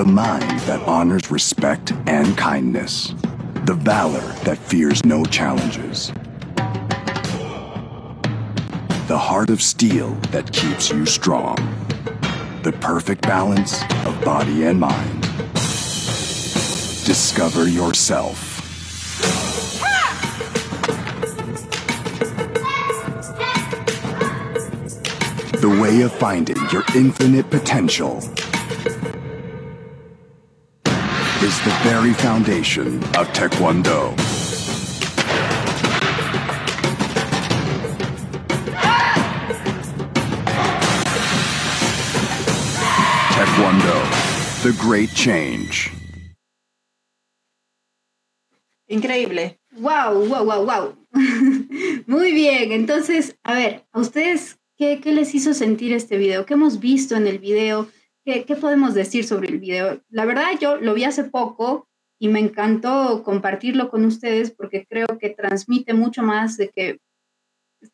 [0.00, 3.14] The mind that honors respect and kindness.
[3.66, 6.10] The valor that fears no challenges.
[9.08, 11.54] The heart of steel that keeps you strong.
[12.62, 15.20] The perfect balance of body and mind.
[17.04, 18.56] Discover yourself.
[25.60, 28.22] The way of finding your infinite potential
[31.60, 34.14] is the very foundation of Taekwondo.
[43.34, 45.92] Taekwondo, the great change.
[48.90, 49.56] Increíble.
[49.78, 50.96] Wow, wow, wow, wow.
[52.06, 56.44] Muy bien, entonces, a ver, ¿a ustedes qué, qué les hizo sentir este video?
[56.44, 57.88] ¿Qué hemos visto en el video?
[58.30, 60.02] ¿Qué, podemos decir sobre el video?
[60.08, 65.08] La verdad, yo lo vi hace poco y me encantó compartirlo con ustedes porque creo
[65.18, 67.00] que transmite mucho más de que,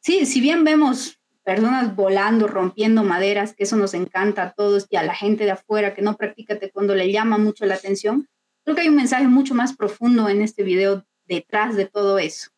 [0.03, 4.97] sí, si bien vemos personas volando, rompiendo maderas, que eso nos encanta a todos y
[4.97, 8.29] a la gente de afuera que no practica cuando le llama mucho la atención,
[8.63, 12.51] creo que hay un mensaje mucho más profundo en este video detrás de todo eso.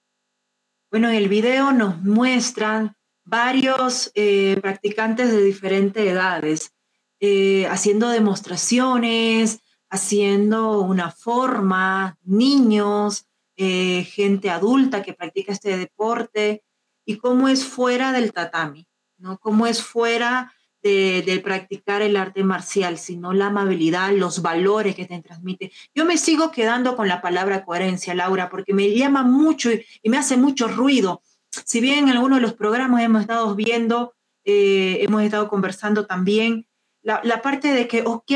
[0.91, 6.73] Bueno, en el video nos muestran varios eh, practicantes de diferentes edades
[7.21, 9.61] eh, haciendo demostraciones,
[9.91, 16.63] haciendo una forma, niños, eh, gente adulta que practica este deporte
[17.05, 19.39] y cómo es fuera del tatami, ¿no?
[19.39, 20.53] Cómo es fuera
[20.83, 25.73] de, practicar el arte marcial, sino la amabilidad, los valores que te transmite.
[25.95, 30.19] Yo me sigo quedando con la palabra coherencia, Laura, porque me llama mucho y, me
[30.19, 31.23] hace mucho ruido.
[31.51, 34.15] Si bien en algunos de los programas hemos estado viendo,
[34.45, 36.68] eh, hemos estado conversando también,
[37.09, 38.31] la, la, parte de que, ok,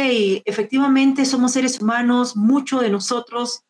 [0.46, 3.64] efectivamente somos seres humanos, muchos de nosotros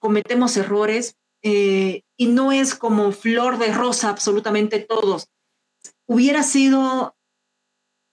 [0.00, 5.28] cometemos errores eh, y no es como flor de rosa absolutamente todos.
[6.06, 7.14] Hubiera sido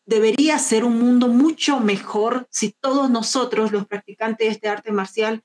[0.06, 5.44] debería ser un mundo mucho mejor si todos nosotros, los practicantes de este arte marcial,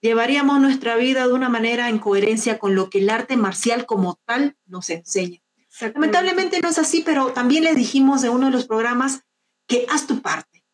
[0.00, 4.20] llevaríamos nuestra vida de una manera en coherencia con lo que el arte marcial como
[4.24, 5.40] tal nos enseña.
[5.80, 9.24] Lamentablemente no es así, pero también les dijimos de uno de los programas
[9.70, 10.64] que haz tu parte,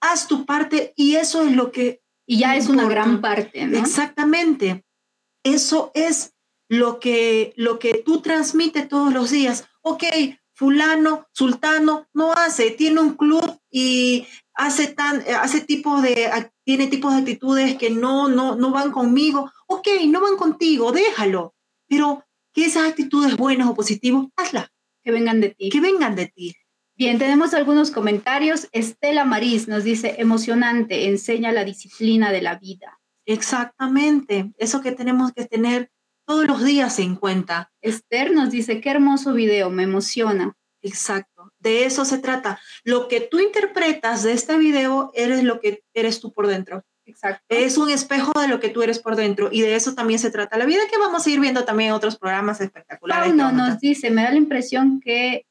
[0.00, 2.02] haz tu parte y eso es lo que...
[2.26, 3.78] Y ya es una gran parte, ¿no?
[3.78, 4.84] Exactamente.
[5.42, 6.34] Eso es
[6.68, 9.64] lo que, lo que tú transmites todos los días.
[9.80, 10.04] Ok,
[10.52, 16.30] fulano, sultano, no hace, tiene un club y hace tan, hace tipo de,
[16.64, 19.50] tiene tipos de actitudes que no, no, no van conmigo.
[19.66, 21.54] Ok, no van contigo, déjalo.
[21.88, 24.68] Pero que esas actitudes buenas o positivas, hazlas.
[25.02, 25.70] Que vengan de ti.
[25.70, 26.56] Que vengan de ti.
[26.96, 28.68] Bien, tenemos algunos comentarios.
[28.72, 32.98] Estela Maris nos dice, emocionante, enseña la disciplina de la vida.
[33.26, 35.90] Exactamente, eso que tenemos que tener
[36.26, 37.72] todos los días en cuenta.
[37.82, 40.56] Esther nos dice, qué hermoso video, me emociona.
[40.80, 42.60] Exacto, de eso se trata.
[42.84, 46.84] Lo que tú interpretas de este video eres lo que eres tú por dentro.
[47.04, 47.44] Exacto.
[47.48, 50.30] Es un espejo de lo que tú eres por dentro y de eso también se
[50.30, 53.28] trata la vida que vamos a ir viendo también en otros programas espectaculares.
[53.28, 55.45] Pauno nos dice, me da la impresión que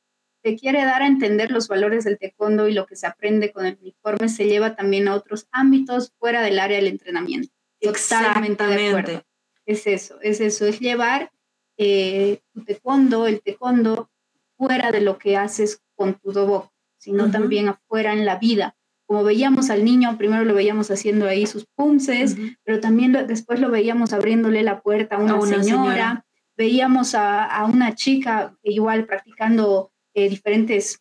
[0.45, 3.65] te quiere dar a entender los valores del taekwondo y lo que se aprende con
[3.65, 7.49] el uniforme se lleva también a otros ámbitos fuera del área del entrenamiento.
[7.81, 9.23] Totalmente de acuerdo
[9.65, 11.31] es eso, es eso, es llevar
[11.77, 14.11] eh, tu taekwondo, el taekwondo,
[14.55, 18.75] fuera de lo que haces con tu dobok, sino también afuera en la vida.
[19.05, 23.69] Como veíamos al niño, primero lo veíamos haciendo ahí sus punces, pero también después lo
[23.69, 26.25] veíamos abriéndole la puerta a una, señora.
[26.55, 30.99] veíamos a, una chica igual practicando eh, diferentes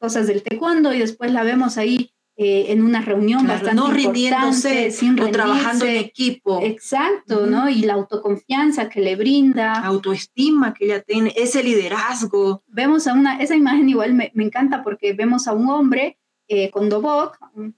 [0.00, 4.90] cosas del taekwondo y después la vemos ahí eh, en una reunión bastante no rindiéndose,
[4.92, 6.60] sin o trabajando en equipo.
[6.62, 7.68] Exacto, ¿no?
[7.68, 9.74] Y la autoconfianza que le brinda.
[9.74, 12.62] Autoestima que ella tiene, ese liderazgo.
[12.66, 16.18] Vemos a una, esa imagen igual me, me encanta porque vemos a un hombre
[16.48, 17.76] eh, con dobok, un,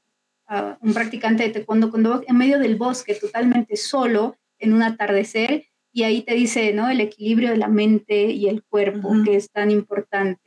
[0.81, 5.67] un, practicante de taekwondo con dobok, en medio del bosque, totalmente solo, en un atardecer,
[5.93, 6.89] y ahí te dice, ¿no?
[6.89, 10.42] El equilibrio de la mente y el cuerpo, que es tan importante.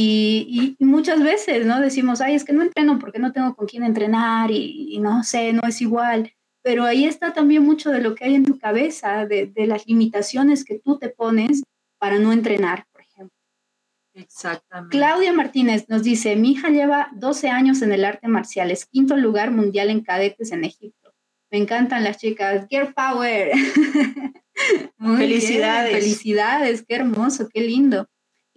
[0.00, 1.80] Y, muchas veces, ¿no?
[1.80, 5.52] Decimos, ay, es que no entreno porque no tengo con quién entrenar y, no sé,
[5.52, 6.32] no es igual.
[6.62, 10.64] Pero ahí está también mucho de lo que hay en tu cabeza, de, las limitaciones
[10.64, 11.64] que tú te pones
[11.98, 13.34] para no entrenar, por ejemplo.
[14.14, 14.96] Exactamente.
[14.96, 19.16] Claudia Martínez nos dice, mi hija lleva 12 años en el arte marcial, es quinto
[19.16, 21.12] lugar mundial en cadetes en Egipto.
[21.50, 22.68] Me encantan las chicas.
[22.70, 23.50] Gear Power.
[25.18, 25.92] felicidades.
[25.92, 28.06] felicidades, qué hermoso, qué lindo.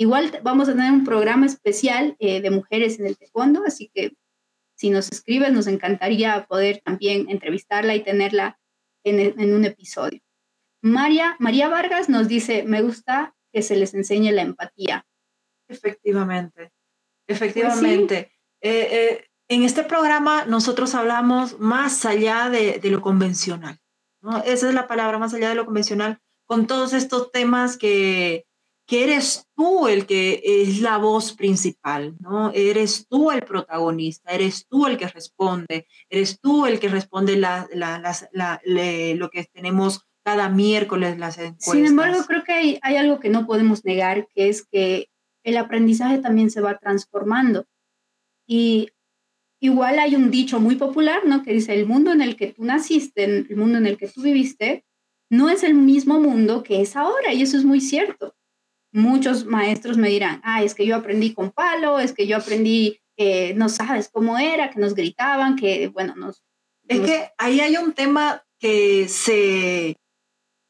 [0.02, 4.14] Igual vamos a tener un programa especial eh, de mujeres en el taekwondo, así que
[4.76, 8.60] si nos escribes, nos encantaría poder también entrevistarla y tenerla
[9.04, 10.20] en, un episodio.
[10.82, 15.06] María, María Vargas nos dice, me gusta que se les enseñe la empatía.
[15.68, 16.72] Efectivamente,
[17.28, 18.32] efectivamente.
[18.60, 23.78] Pues eh, eh, en este programa nosotros hablamos más allá de, de lo convencional,
[24.20, 24.40] ¿no?
[24.46, 28.48] Esa es la palabra, más allá de lo convencional, con todos estos temas que,
[28.92, 32.52] que eres tú el que es la voz principal, ¿no?
[32.54, 37.70] Eres tú el protagonista, eres tú el que responde, eres tú el que responde la,
[39.16, 41.74] lo que tenemos cada miércoles las encuestas.
[41.74, 45.08] Sin embargo, creo que hay, hay algo que no podemos negar, que es que
[45.46, 47.64] el aprendizaje también se va transformando.
[48.46, 48.90] Y
[49.62, 51.44] igual hay un dicho muy popular, ¿no?
[51.44, 54.22] Que dice, el mundo en el que tú naciste, el mundo en el que tú
[54.22, 54.84] viviste,
[55.30, 58.36] no es el mismo mundo que es ahora, y eso es muy cierto
[58.92, 63.00] muchos maestros me dirán, ah, es que yo aprendí con palo, es que yo aprendí,
[63.18, 66.44] eh, no sabes cómo era, que nos gritaban, que, bueno, nos...
[66.88, 69.96] Es que ahí hay un tema que se,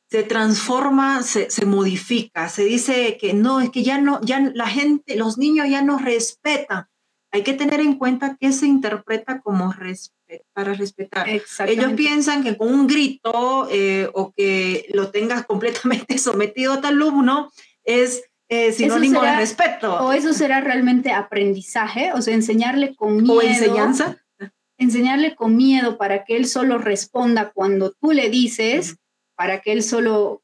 [0.09, 4.67] se transforma, se, se, modifica, se dice que no, es que ya no, ya la
[4.67, 6.86] gente, los niños ya no respetan.
[7.32, 10.22] Hay que tener en cuenta que se interpreta como respeto
[10.53, 11.28] para respetar.
[11.30, 16.95] Ellos piensan que con un grito eh, o que lo tengas completamente sometido a tal
[16.95, 17.51] alumno
[17.84, 20.03] es eh, sinónimo de respeto.
[20.03, 23.36] O eso será realmente aprendizaje, o sea, enseñarle con miedo.
[23.36, 24.17] O enseñanza.
[24.77, 28.97] Enseñarle con miedo para que él solo responda cuando tú le dices,
[29.36, 30.43] para que él solo...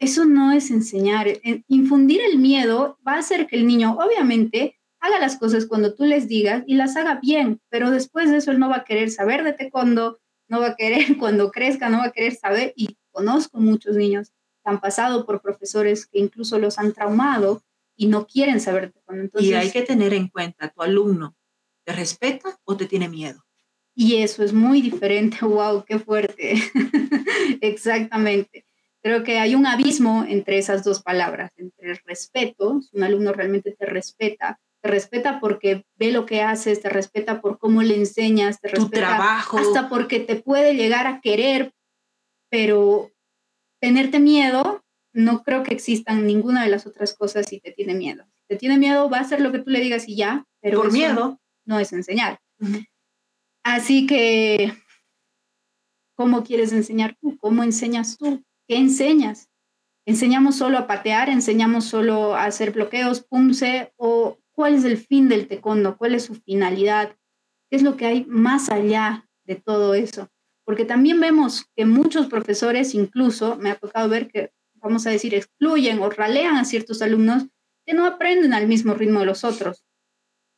[0.00, 1.28] Eso no es enseñar.
[1.68, 6.04] Infundir el miedo va a hacer que el niño, obviamente, haga las cosas cuando tú
[6.04, 9.10] les digas y las haga bien, pero después de eso él no va a querer
[9.10, 10.18] saber de taekwondo,
[10.48, 14.33] no va a querer cuando crezca, no va a querer saber y conozco muchos niños
[14.64, 17.62] han pasado por profesores que incluso los han traumado
[17.96, 19.40] y no quieren saber taekwondo.
[19.40, 21.36] y hay que tener en cuenta, tu alumno,
[21.84, 23.44] ¿te respeta o te tiene miedo?
[23.94, 26.54] Y eso es muy diferente, wow, qué fuerte.
[27.60, 28.66] Exactamente.
[29.02, 33.32] Creo que hay un abismo entre esas dos palabras, entre el respeto, si un alumno
[33.32, 37.96] realmente te respeta, te respeta porque ve lo que haces, te respeta por cómo le
[37.96, 39.58] enseñas, te respeta trabajo.
[39.58, 41.72] hasta porque te puede llegar a querer,
[42.50, 43.13] pero
[43.84, 44.82] tenerte miedo,
[45.12, 48.24] no creo que existan ninguna de las otras cosas si te tiene miedo.
[48.38, 50.80] Si te tiene miedo, va a hacer lo que tú le digas y ya, pero
[50.80, 52.40] por miedo no es enseñar.
[53.62, 54.72] Así que,
[56.16, 57.36] ¿cómo quieres enseñar tú?
[57.36, 58.42] ¿Cómo enseñas tú?
[58.66, 59.50] ¿Qué enseñas?
[60.06, 61.28] ¿Enseñamos solo a patear?
[61.28, 63.92] ¿Enseñamos solo a hacer bloqueos, pumse?
[63.96, 67.18] ¿O cuál es el fin del taekwondo, cuál es su finalidad,
[67.68, 70.30] qué es lo que hay más allá de todo eso.
[70.64, 75.34] Porque también vemos que muchos profesores, incluso me ha tocado ver que, vamos a decir,
[75.34, 77.46] excluyen o ralean a ciertos alumnos
[77.86, 79.84] que no aprenden al mismo ritmo de los otros.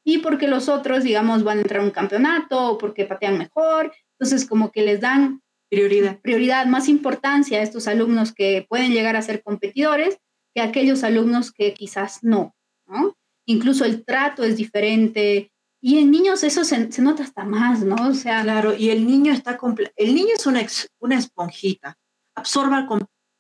[0.04, 3.92] Y porque los otros, digamos, van a entrar a un campeonato o porque patean mejor,
[4.12, 9.16] entonces como que les dan prioridad, prioridad más importancia a estos alumnos que pueden llegar
[9.16, 10.18] a ser competidores
[10.54, 12.54] que a aquellos alumnos que quizás no,
[12.86, 13.16] ¿no?
[13.46, 15.50] incluso el trato es diferente.
[15.86, 18.08] Y en niños eso se, nota hasta más, ¿no?
[18.08, 19.56] O sea, claro, y el niño está
[19.94, 20.66] el niño es una,
[20.98, 21.96] una esponjita,
[22.34, 22.88] absorba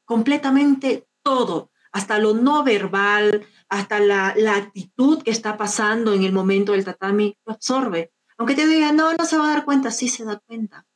[0.04, 6.32] completamente todo, hasta lo no verbal, hasta la, la, actitud que está pasando en el
[6.32, 8.12] momento del tatami, lo absorbe.
[8.38, 10.86] Aunque te diga, no, no se va a dar cuenta, sí se da cuenta.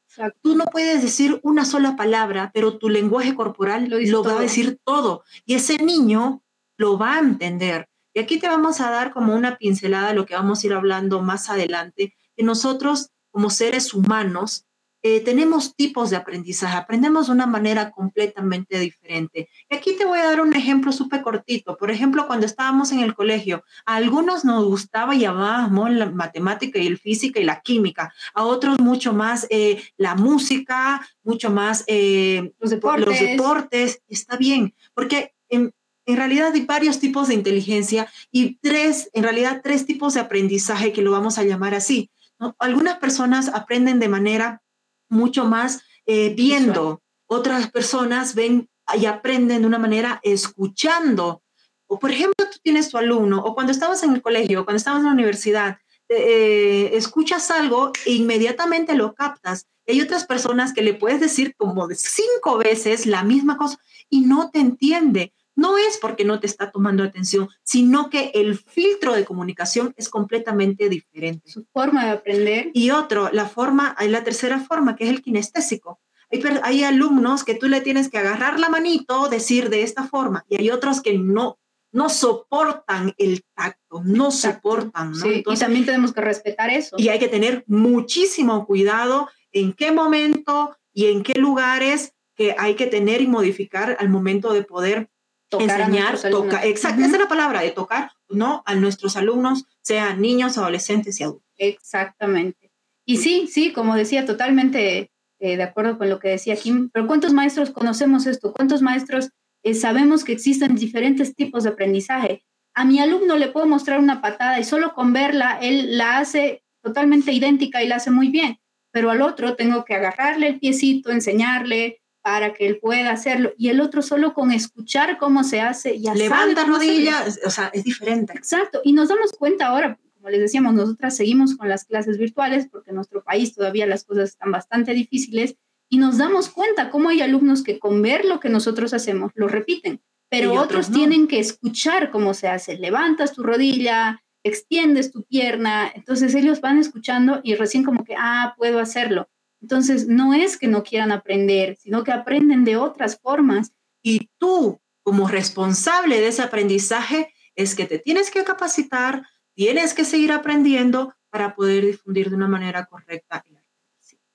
[0.42, 4.40] Tú no puedes decir una sola palabra, pero tu lenguaje corporal lo, lo va a
[4.40, 5.24] decir todo.
[5.44, 6.44] Y ese niño
[6.76, 7.89] lo va a entender.
[8.14, 10.72] Y aquí te vamos a dar como una pincelada de lo que vamos a ir
[10.72, 14.66] hablando más adelante, que nosotros como seres humanos
[15.02, 19.48] eh, tenemos tipos de aprendizaje, aprendemos de una manera completamente diferente.
[19.70, 21.78] Y aquí te voy a dar un ejemplo súper cortito.
[21.78, 26.78] Por ejemplo, cuando estábamos en el colegio, a algunos nos gustaba y amábamos la matemática
[26.78, 31.84] y el física y la química, a otros mucho más eh, la música, mucho más
[31.86, 33.06] eh, los, deportes.
[33.06, 34.02] los deportes.
[34.06, 35.72] Está bien, porque en,
[36.06, 40.92] en realidad hay varios tipos de inteligencia y tres, en realidad tres tipos de aprendizaje
[40.92, 42.10] que lo vamos a llamar así.
[42.58, 44.62] Algunas personas aprenden de manera
[45.08, 51.42] mucho más eh, viendo, otras personas ven y aprenden de una manera escuchando.
[51.86, 55.00] O por ejemplo, tú tienes tu alumno, o cuando estabas en el colegio, cuando estabas
[55.00, 55.78] en la universidad,
[56.08, 59.66] eh, escuchas algo e inmediatamente lo captas.
[59.86, 63.78] Hay otras personas que le puedes decir como de cinco veces la misma cosa
[64.08, 68.56] y no te entiende no es porque no te está tomando atención, sino que el
[68.58, 71.50] filtro de comunicación es completamente diferente.
[71.50, 72.70] Su forma de aprender.
[72.72, 76.00] Y otro, la forma, hay la tercera forma, que es el kinestésico.
[76.30, 80.44] Hay, hay alumnos que tú le tienes que agarrar la manito, decir de esta forma,
[80.48, 81.58] y hay otros que no,
[81.92, 85.12] no soportan el tacto, no soportan.
[85.12, 85.26] ¿no?
[85.26, 86.96] y también tenemos que respetar eso.
[86.98, 92.74] Y hay que tener muchísimo cuidado en qué momento y en qué lugares que hay
[92.74, 95.10] que tener y modificar al momento de poder
[95.58, 98.62] enseñar, tocar, exacto, esa es la palabra, de tocar, ¿no?
[98.66, 101.48] A nuestros alumnos, sean niños, adolescentes y adultos.
[101.56, 102.70] Exactamente.
[103.04, 105.10] Y sí, sí, como decía, totalmente
[105.42, 108.52] eh, de acuerdo con lo que decía Kim, pero ¿cuántos maestros conocemos esto?
[108.52, 109.30] ¿Cuántos maestros
[109.62, 112.44] eh, sabemos que existen diferentes tipos de aprendizaje?
[112.74, 116.62] A mi alumno le puedo mostrar una patada y solo con verla, él la hace
[116.82, 118.58] totalmente idéntica y la hace muy bien,
[118.92, 123.52] pero al otro tengo que agarrarle el piecito, enseñarle, para que él pueda hacerlo.
[123.56, 127.84] Y el otro solo con escuchar cómo se hace, ya Levanta rodillas, o sea, es
[127.84, 128.32] diferente.
[128.34, 128.80] Exacto.
[128.84, 132.90] Y nos damos cuenta ahora, como les decíamos, nosotras seguimos con las clases virtuales porque
[132.90, 135.56] en nuestro país todavía las cosas están bastante difíciles
[135.88, 139.48] y nos damos cuenta cómo hay alumnos que con ver lo que nosotros hacemos lo
[139.48, 142.78] repiten, pero otros, tienen que escuchar cómo se hace.
[142.78, 148.54] Levantas tu rodilla, extiendes tu pierna, entonces ellos van escuchando y recién como que, ah,
[148.56, 149.28] puedo hacerlo.
[149.60, 153.72] Entonces, no es que no quieran aprender, sino que aprenden de otras formas.
[154.02, 160.04] Y tú, como responsable de ese aprendizaje, es que te tienes que capacitar, tienes que
[160.04, 163.44] seguir aprendiendo para poder difundir de una manera correcta.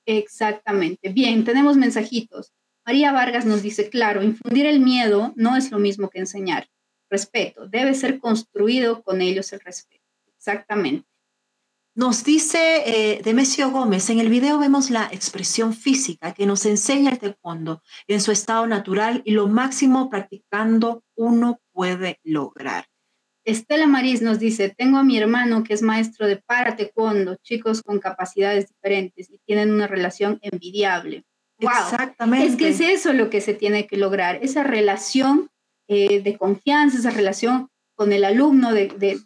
[0.06, 1.10] Exactamente.
[1.10, 2.54] Bien, tenemos mensajitos.
[2.86, 6.70] María Vargas nos dice, claro, infundir el miedo no es lo mismo que enseñar.
[7.10, 10.04] Respeto, debe ser construido con ellos el respeto.
[10.38, 11.08] Exactamente.
[11.98, 17.10] Nos dice eh, Demesio Gómez, en el video vemos la expresión física que nos enseña
[17.10, 22.88] el taekwondo en su estado natural y lo máximo practicando uno puede lograr.
[23.46, 27.82] Estela Maris nos dice, tengo a mi hermano que es maestro de para taekwondo, chicos
[27.82, 31.24] con capacidades diferentes y tienen una relación envidiable.
[31.60, 32.46] Exactamente.
[32.46, 35.50] Es que es eso lo que se tiene que lograr, esa relación
[35.88, 39.22] eh, de confianza, esa relación con el alumno, de, de,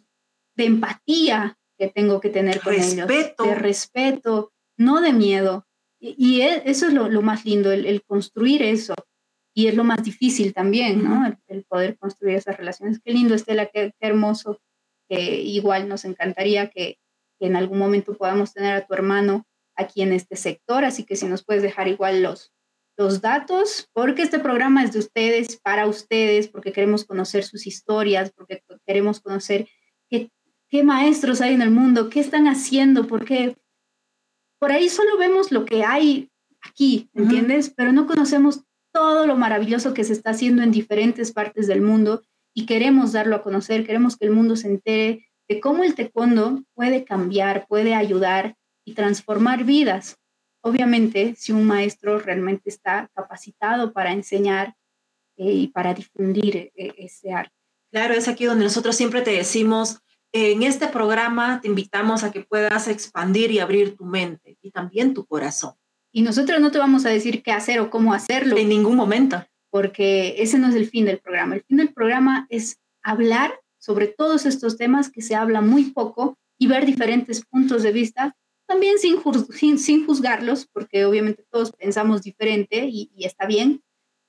[0.54, 3.44] de empatía, que tengo que tener con respeto.
[3.44, 5.66] ellos, de respeto, no de miedo.
[5.98, 8.94] Y, e, eso es lo, más lindo, el, construir eso.
[9.54, 11.26] Y es lo más difícil también, ¿no?
[11.48, 13.00] El, poder construir esas relaciones.
[13.02, 14.60] Qué lindo, Estela, qué, qué hermoso.
[15.08, 16.98] Que igual nos encantaría que,
[17.38, 20.84] que, en algún momento podamos tener a tu hermano aquí en este sector.
[20.84, 22.52] Así que si nos puedes dejar igual los,
[22.98, 28.32] los datos, porque este programa es de ustedes, para ustedes, porque queremos conocer sus historias,
[28.32, 29.66] porque queremos conocer
[30.70, 33.56] qué maestros hay en el mundo, qué están haciendo, porque
[34.58, 36.30] por ahí solo vemos lo que hay
[36.62, 37.72] aquí, ¿entiendes?
[37.74, 38.62] Pero no conocemos
[38.92, 42.22] todo lo maravilloso que se está haciendo en diferentes partes del mundo
[42.54, 46.62] y queremos darlo a conocer, queremos que el mundo se entere de cómo el taekwondo
[46.74, 50.16] puede cambiar, puede ayudar y transformar vidas.
[50.62, 54.74] Obviamente, si un maestro realmente está capacitado para enseñar
[55.36, 57.54] eh, y para difundir eh, ese arte.
[57.90, 60.00] Claro, es aquí donde nosotros siempre te decimos,
[60.32, 65.14] en este programa te invitamos a que puedas expandir y abrir tu mente y también
[65.14, 65.74] tu corazón.
[66.12, 68.56] Y nosotros no te vamos a decir qué hacer o cómo hacerlo.
[68.56, 69.44] En ningún momento.
[69.70, 71.54] Porque ese no es el fin del programa.
[71.54, 76.36] El fin del programa es hablar sobre todos estos temas que se habla muy poco
[76.58, 82.86] y ver diferentes puntos de vista, también sin, sin, juzgarlos, porque obviamente todos pensamos diferente
[82.86, 83.82] y, y está bien,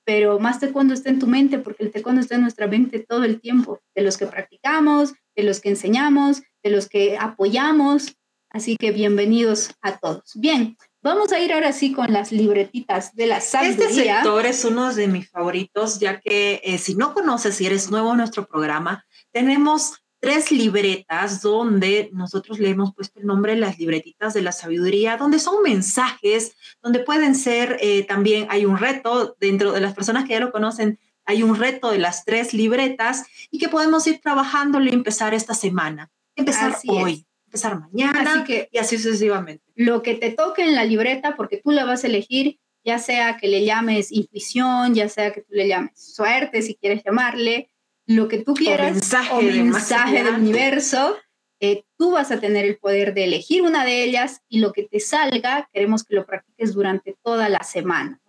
[0.05, 3.25] pero más taekwondo está en tu mente, porque el taekwondo está en nuestra mente todo
[3.25, 8.15] el tiempo, de los que practicamos, de los que enseñamos, de los que apoyamos.
[8.51, 10.33] Así que bienvenidos a todos.
[10.35, 13.87] Bien, vamos a ir ahora sí con las libretitas de la sabiduría.
[13.87, 17.89] Este sector es uno de mis favoritos, ya que eh, si no conoces, si eres
[17.89, 23.79] nuevo en nuestro programa, tenemos tres libretas donde nosotros le hemos puesto el nombre las
[23.79, 29.35] libretitas de la sabiduría, donde son mensajes, donde pueden ser eh, también, hay un reto
[29.39, 33.25] dentro de las personas que ya lo conocen, hay un reto de las tres libretas
[33.49, 38.97] y que podemos ir trabajando y empezar esta semana, empezar hoy, empezar mañana y así
[38.97, 39.63] sucesivamente.
[39.75, 43.37] Lo que te toque en la libreta, porque tú la vas a elegir, ya sea
[43.37, 47.69] que le llames intuición, ya sea que tú le llames suerte, si quieres llamarle,
[48.05, 51.17] lo que tú quieras, o mensaje, del universo,
[51.59, 54.83] eh, tú vas a tener el poder de elegir una de ellas y lo que
[54.83, 58.20] te salga, queremos que lo practiques durante toda la semana.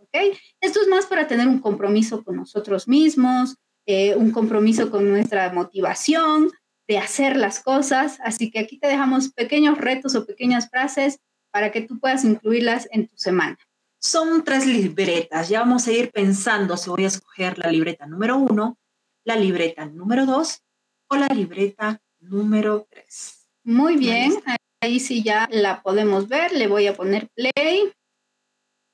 [0.60, 3.56] Esto es más para tener un compromiso con nosotros mismos,
[3.86, 6.50] eh, un compromiso con nuestra motivación
[6.88, 8.18] de hacer las cosas.
[8.22, 11.18] Así que aquí te dejamos pequeños retos o pequeñas frases
[11.50, 13.58] para que tú puedas incluirlas en tu semana.
[13.98, 15.48] Son tres libretas.
[15.48, 18.78] Ya vamos a ir pensando si voy a escoger la libreta número uno,
[19.24, 20.62] la libreta número dos
[21.08, 23.46] o la libreta número tres.
[23.64, 24.42] Muy bien,
[24.80, 26.52] ahí sí ya la podemos ver.
[26.52, 27.92] Le voy a poner play.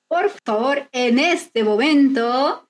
[0.08, 2.68] Por favor, en este momento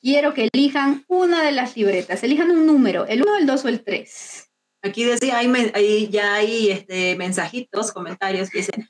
[0.00, 2.22] quiero que elijan una de las libretas.
[2.22, 4.50] Elijan un número, el 1, el 2 o el 3.
[4.82, 8.88] Aquí decía, hay, ya hay este, mensajitos, comentarios que dicen,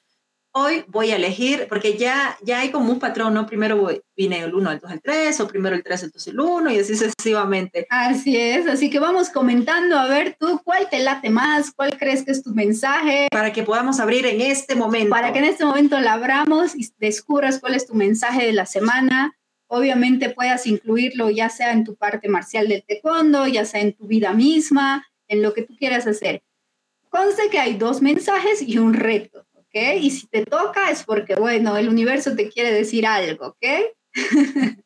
[0.57, 3.45] hoy voy a elegir, porque ya, ya hay como un patrón, ¿no?
[3.47, 6.41] Primero voy, viene el 1, el 2, el 3, o primero el 3, entonces el
[6.41, 7.87] 1, y así sucesivamente.
[7.91, 12.25] Así es, así que vamos comentando a ver tú cuál te late más, cuál crees
[12.25, 13.29] que es tu mensaje.
[13.31, 15.11] Para que podamos abrir en este momento.
[15.11, 18.65] Para que en este momento la abramos y descubras cuál es tu mensaje de la
[18.65, 19.37] semana.
[19.69, 24.07] Obviamente puedas incluirlo ya sea en tu parte marcial del taekwondo, ya sea en tu
[24.07, 26.43] vida misma, en lo que tú quieras hacer.
[27.11, 29.46] Conste que hay dos mensajes y un reto.
[29.77, 33.67] Y si te toca es porque, bueno, el universo te quiere decir algo, ¿ok?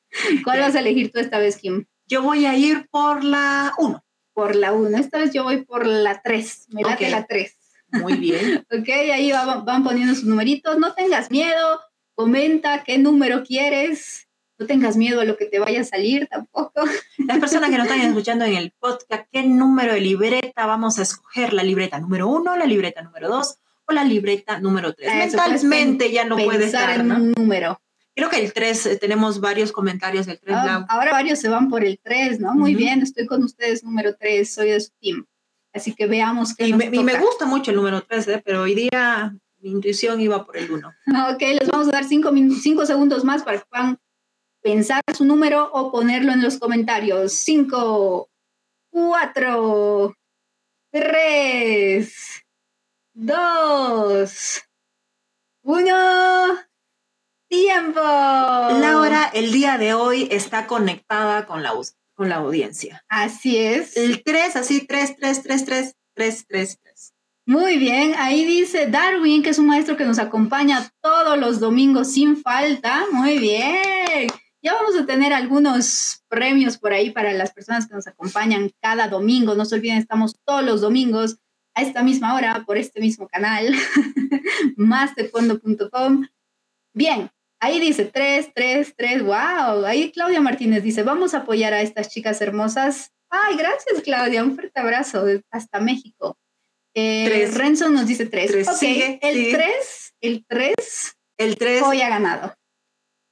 [0.45, 1.85] ¿Cuál vas a elegir tú esta vez, Kim?
[2.07, 4.05] Yo voy a ir por la 1.
[4.33, 4.99] Por la 1.
[4.99, 6.67] Esta vez yo voy por la 3.
[6.71, 7.57] Me late la 3.
[7.93, 8.67] Muy bien.
[8.73, 10.79] ok, ahí van poniendo sus numeritos.
[10.79, 11.81] No tengas miedo.
[12.17, 14.27] Comenta qué número quieres.
[14.59, 16.83] No tengas miedo a lo que te vaya a salir tampoco.
[17.19, 21.03] Las personas que nos están escuchando en el podcast, ¿qué número de libreta vamos a
[21.03, 21.53] escoger?
[21.53, 23.60] ¿La libreta número 1, la libreta número 2
[23.93, 25.33] la libreta número 3.
[25.33, 27.81] Mentalmente ya no puede estar en un número.
[28.15, 30.57] Creo que el 3, eh, tenemos varios comentarios del 3.
[30.59, 32.55] Ah, ahora varios se van por el 3, ¿no?
[32.55, 35.27] Muy bien, estoy con ustedes número 3, soy de su team.
[35.73, 38.43] Así que veamos qué y, me, y me gusta mucho el número 3, ¿eh?
[38.45, 40.93] pero hoy día mi intuición iba por el 1.
[41.35, 43.99] Ok, les vamos a dar cinco, cinco segundos más para que puedan
[44.63, 47.33] pensar su número o ponerlo en los comentarios.
[47.33, 48.29] 5,
[48.91, 50.15] 4,
[50.91, 52.40] 3,
[53.15, 54.63] 2,
[55.63, 55.91] 1.
[57.49, 58.01] Tiempo.
[58.01, 61.73] Laura, el día de hoy está conectada con la,
[62.15, 63.05] con la audiencia.
[63.09, 63.97] Así es.
[63.97, 67.15] El 3, así, 3, 3, 3, 3, 3, 3, 3.
[67.47, 72.13] Muy bien, ahí dice Darwin, que es un maestro que nos acompaña todos los domingos
[72.13, 73.07] sin falta.
[73.11, 74.29] Muy bien.
[74.63, 79.09] Ya vamos a tener algunos premios por ahí para las personas que nos acompañan cada
[79.09, 79.57] domingo.
[79.57, 81.39] No se olviden, estamos todos los domingos
[81.81, 83.75] a esta misma hora por este mismo canal,
[84.77, 86.27] masterfondo.com.
[86.95, 89.85] Bien, ahí dice 3, 3, 3, wow.
[89.87, 93.13] Ahí Claudia Martínez dice, vamos a apoyar a estas chicas hermosas.
[93.31, 96.37] Ay, gracias Claudia, un fuerte abrazo hasta México.
[96.95, 98.53] Eh, Renzo nos dice 3.
[99.23, 100.75] el 3, el 3,
[101.39, 102.55] el 3 hoy ha ganado.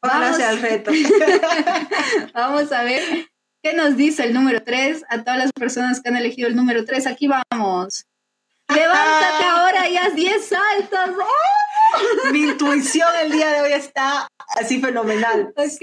[0.01, 0.93] Vamos al reto.
[2.35, 3.03] vamos a ver
[3.63, 6.85] qué nos dice el número 3 a todas las personas que han elegido el número
[6.85, 7.09] 3.
[7.09, 8.08] Aquí vamos.
[8.75, 11.17] Levántate ahora y haz 10 saltos.
[11.19, 12.31] ¡Oh!
[12.33, 15.53] Mi intuición el día de hoy está así fenomenal.
[15.57, 15.83] Ok.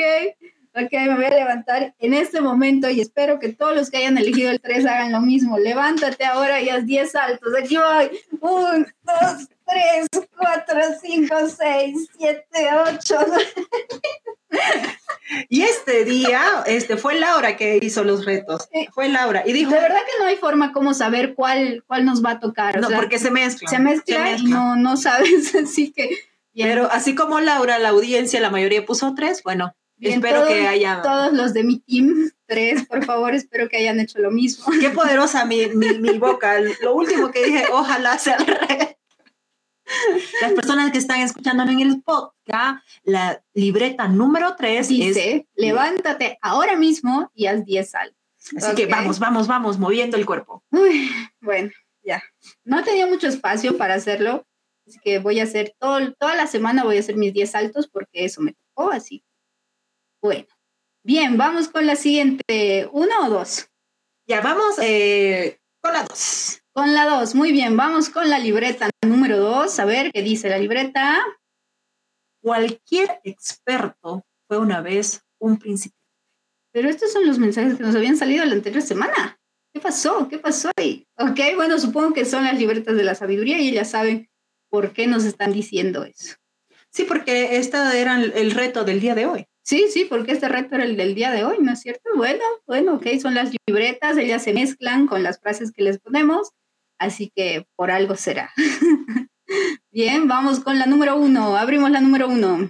[0.78, 4.18] Ok, me voy a levantar en este momento y espero que todos los que hayan
[4.18, 5.58] elegido el 3 hagan lo mismo.
[5.58, 7.54] Levántate ahora y haz 10 saltos.
[7.58, 8.12] Aquí voy.
[8.42, 10.07] 1, 2, 3,
[10.38, 12.45] 4, 5, 6, 7,
[12.99, 13.16] 8.
[15.49, 18.70] Y este día, este fue Laura que hizo los retos.
[18.93, 19.43] Fue Laura.
[19.45, 19.72] Y dijo.
[19.72, 22.80] De verdad que no hay forma como saber cuál, cuál nos va a tocar.
[22.80, 23.70] No, porque se mezcla.
[23.70, 25.55] Se mezcla, y no, no sabes.
[25.63, 26.09] Así que.
[26.55, 31.01] Pero así como Laura, la audiencia, la mayoría puso tres, bueno, espero que haya...
[31.01, 34.66] Todos los de mi team, tres, por favor, espero que hayan hecho lo mismo.
[34.80, 36.59] Qué poderosa mi, mi, boca.
[36.82, 38.95] Lo último que dije, ojalá sea al revés.
[40.42, 46.76] Las personas que están escuchándome en el podcast, la libreta número tres dice, levántate ahora
[46.76, 48.18] mismo y haz 10 saltos.
[48.58, 50.64] Así que vamos, vamos, vamos, moviendo el cuerpo.
[51.42, 51.72] bueno,
[52.04, 52.24] ya.
[52.64, 54.46] No tenía mucho espacio para hacerlo,
[54.88, 57.88] así que voy a hacer todo, toda la semana voy a hacer mis 10 saltos
[57.88, 59.24] porque eso me tocó, así
[60.26, 60.48] bueno,
[61.04, 62.90] bien, vamos con la siguiente.
[62.92, 63.70] ¿Uno o dos?
[64.28, 66.64] Ya, vamos eh, con la dos.
[66.76, 69.80] Con la dos, muy bien, vamos con la libreta número dos.
[69.80, 71.23] A ver qué dice la libreta.
[72.41, 76.11] Cualquier experto fue una vez un principiante.
[76.73, 79.39] Pero estos son los mensajes que nos habían salido la anterior semana.
[79.73, 80.28] ¿Qué pasó?
[80.28, 81.07] ¿Qué pasó ahí?
[81.17, 84.30] Ok, bueno, supongo que son las libretas de la sabiduría y ellas saben
[84.69, 86.36] por qué nos están diciendo eso.
[86.89, 89.45] Sí, porque este era el reto del día de hoy.
[89.63, 92.09] Sí, sí, porque este reto era el del día de hoy, ¿no es cierto?
[92.17, 96.51] Bueno, bueno, ok, son las libretas, ellas se mezclan con las frases que les ponemos,
[97.00, 98.52] así que por algo será.
[99.91, 102.70] Bien, vamos con la número uno, abrimos la número uno.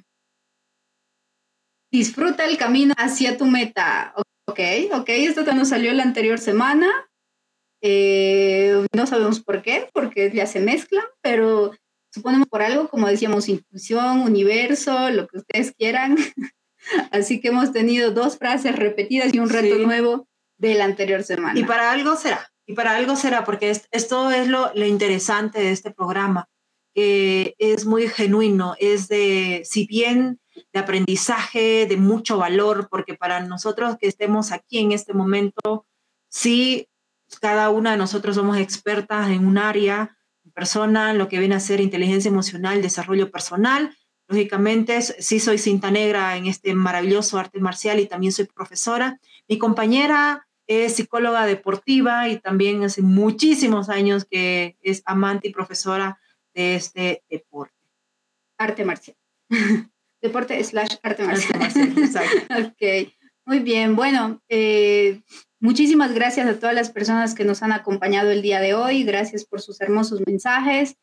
[1.91, 4.13] Disfruta el camino hacia tu meta.
[4.47, 4.59] Ok,
[4.91, 6.87] ok, esto te nos salió la anterior semana.
[7.81, 11.71] Eh, no sabemos por qué, porque ya se mezclan, pero
[12.11, 16.15] suponemos por algo, como decíamos, intuición, universo, lo que ustedes quieran.
[17.11, 21.59] Así que hemos tenido dos frases repetidas y un reto nuevo de la anterior semana.
[21.59, 25.91] Y para algo será, y para algo será, porque esto es lo, interesante de este
[25.91, 26.49] programa,
[26.93, 30.39] que es muy genuino, es de, si bien
[30.73, 35.85] de aprendizaje, de mucho valor, porque para nosotros que estemos aquí en este momento,
[36.29, 36.87] sí,
[37.41, 40.17] cada una de nosotros somos expertas en un área,
[40.53, 43.95] persona, lo que viene a ser inteligencia emocional, desarrollo personal,
[44.27, 49.19] Lógicamente, sí soy cinta negra en este maravilloso arte marcial y también soy profesora.
[49.47, 56.19] Mi compañera es psicóloga deportiva y también hace muchísimos años que es amante y profesora
[56.53, 57.73] de este deporte.
[58.57, 59.17] Arte marcial.
[60.21, 61.59] deporte slash arte marcial.
[62.65, 63.11] ok,
[63.45, 63.95] muy bien.
[63.95, 65.21] Bueno, eh,
[65.59, 69.03] muchísimas gracias a todas las personas que nos han acompañado el día de hoy.
[69.03, 70.95] Gracias por sus hermosos mensajes.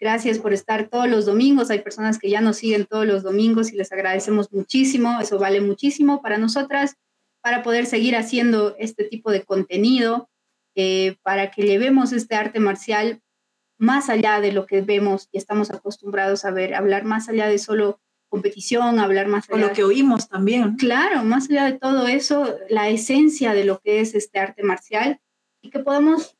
[0.00, 1.70] Gracias por estar todos los domingos.
[1.70, 5.20] Hay personas que ya nos siguen todos los domingos y les agradecemos muchísimo.
[5.20, 6.96] Eso vale muchísimo para nosotras,
[7.42, 10.30] para poder seguir haciendo este tipo de contenido,
[10.74, 13.20] eh, para que llevemos este arte marcial
[13.78, 17.58] más allá de lo que vemos y estamos acostumbrados a ver, hablar más allá de
[17.58, 19.66] solo competición, hablar más allá.
[19.66, 20.76] O lo que oímos también.
[20.76, 25.20] Claro, más allá de todo eso, la esencia de lo que es este arte marcial
[25.60, 26.38] y que podamos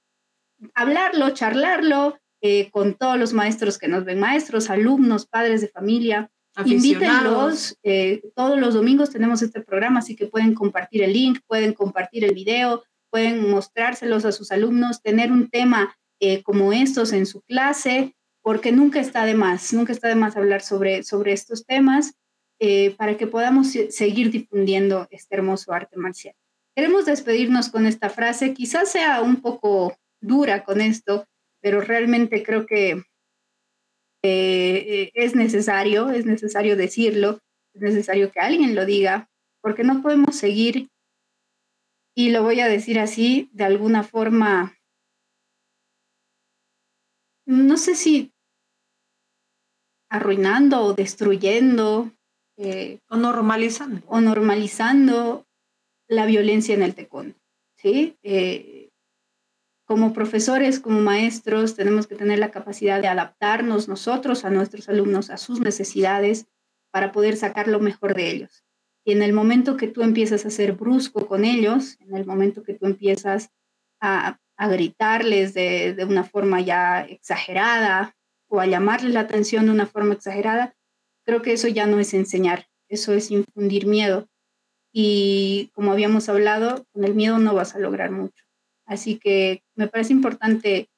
[0.75, 6.31] hablarlo, charlarlo, eh, con todos los maestros que nos ven, maestros, alumnos, padres de familia.
[6.65, 7.79] Invítenlos.
[7.83, 12.25] Eh, todos los domingos tenemos este programa, así que pueden compartir el link, pueden compartir
[12.25, 17.43] el video, pueden mostrárselos a sus alumnos, tener un tema eh, como estos en su
[17.43, 22.15] clase porque nunca está de más, nunca está de más hablar sobre, sobre estos temas
[22.59, 26.35] eh, para que podamos seguir difundiendo este hermoso arte marcial.
[26.75, 31.27] Queremos despedirnos con esta frase, quizás sea un poco dura con esto,
[31.61, 33.03] pero realmente creo que
[34.23, 37.41] eh, es necesario, es necesario decirlo,
[37.75, 39.29] es necesario que alguien lo diga,
[39.61, 40.89] porque no podemos seguir,
[42.15, 44.77] y lo voy a decir así, de alguna forma,
[47.47, 48.33] no sé si
[50.13, 52.13] arruinando o destruyendo.
[52.59, 54.03] Eh, o normalizando.
[54.07, 55.47] O normalizando
[56.07, 57.35] la violencia en el taekwondo.
[57.77, 58.19] ¿sí?
[58.23, 58.72] Eh,
[59.93, 65.29] como profesores, como maestros, tenemos que tener la capacidad de adaptarnos nosotros a nuestros alumnos,
[65.29, 66.47] a sus necesidades,
[66.91, 68.65] para poder sacar lo mejor de ellos.
[69.05, 72.63] Y en el momento que tú empiezas a ser brusco con ellos, en el momento
[72.63, 73.51] que tú empiezas
[74.01, 78.17] a, gritarles de, de, una forma ya exagerada
[78.49, 80.75] o a llamarles la atención de una forma exagerada,
[81.27, 84.27] creo que eso ya no es enseñar, eso es infundir miedo.
[84.91, 88.42] Y como habíamos hablado, con el miedo no vas a lograr mucho.
[88.93, 90.91] Así que me parece importante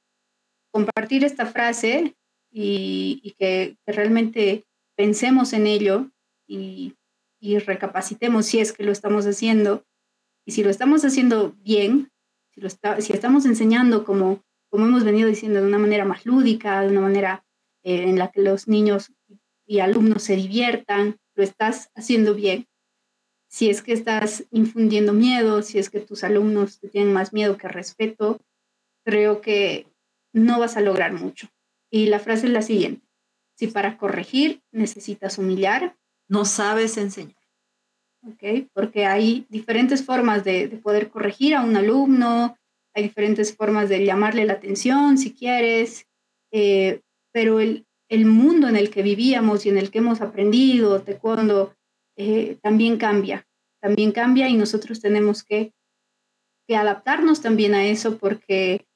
[0.72, 2.16] compartir esta frase
[2.51, 4.64] y, que, realmente
[4.97, 6.11] pensemos en ello
[6.47, 6.95] y,
[7.66, 9.84] recapacitemos si es que lo estamos haciendo.
[10.47, 12.11] Y si lo estamos haciendo bien,
[12.99, 17.01] si, estamos enseñando como, como hemos venido diciendo, de una manera más lúdica, de una
[17.01, 17.45] manera
[17.84, 19.12] eh, en la que los niños
[19.66, 22.66] y alumnos se diviertan, lo estás haciendo bien
[23.55, 27.57] si es que estás infundiendo miedo, si es que tus alumnos te tienen más miedo
[27.57, 28.40] que respeto,
[29.05, 29.86] creo que
[30.32, 31.46] no vas a lograr mucho.
[31.88, 33.07] Y la frase es la siguiente.
[33.57, 35.96] Si para corregir necesitas humillar,
[36.28, 37.36] no sabes enseñar.
[38.26, 38.66] ¿Ok?
[38.72, 42.59] Porque hay diferentes formas de, poder corregir a un alumno,
[42.92, 46.09] hay diferentes formas de llamarle la atención si quieres,
[46.50, 51.02] eh, pero el, el mundo en el que vivíamos y en el que hemos aprendido,
[51.02, 51.74] taekwondo,
[52.16, 53.46] eh, también cambia,
[53.80, 55.72] también cambia y nosotros tenemos que,
[56.66, 58.86] que adaptarnos también a eso porque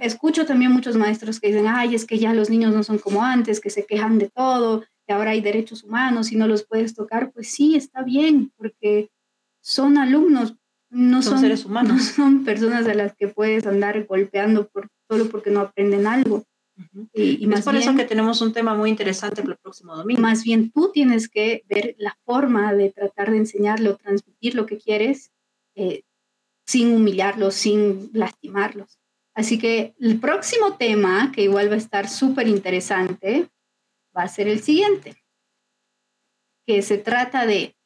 [0.00, 3.22] escucho también muchos maestros que dicen, ay, es que ya los niños no son como
[3.22, 6.94] antes, que se quejan de todo, que ahora hay derechos humanos y no los puedes
[6.94, 7.32] tocar.
[7.32, 9.10] Pues sí, está bien, porque
[9.62, 10.56] son alumnos,
[10.90, 11.90] no son, seres humanos.
[12.18, 16.44] No son personas a las que puedes andar golpeando por, solo porque no aprenden algo.
[17.12, 20.20] Y, más es por eso que tenemos un tema muy interesante para el próximo domingo.
[20.20, 24.78] Más bien tú tienes que ver la forma de tratar de enseñarlo, transmitir lo que
[24.78, 25.32] quieres,
[25.74, 26.02] eh,
[26.66, 28.98] sin humillarlos, sin lastimarlos.
[29.34, 33.48] Así que el próximo tema, que igual va a estar súper interesante,
[34.16, 35.22] va a ser el siguiente,
[36.66, 37.76] que se trata de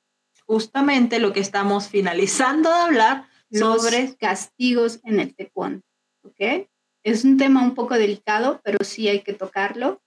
[0.47, 5.82] justamente lo que estamos finalizando de hablar sobre castigos en el taekwondo.
[6.24, 6.68] ¿Ok?
[7.05, 10.03] Es un tema un poco delicado, pero sí hay que tocarlo,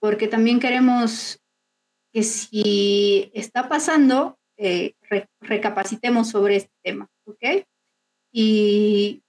[0.00, 1.40] porque también queremos
[2.12, 4.94] que si está pasando, eh,
[5.40, 7.64] recapacitemos sobre este tema, ¿ok?
[8.32, 9.22] Y,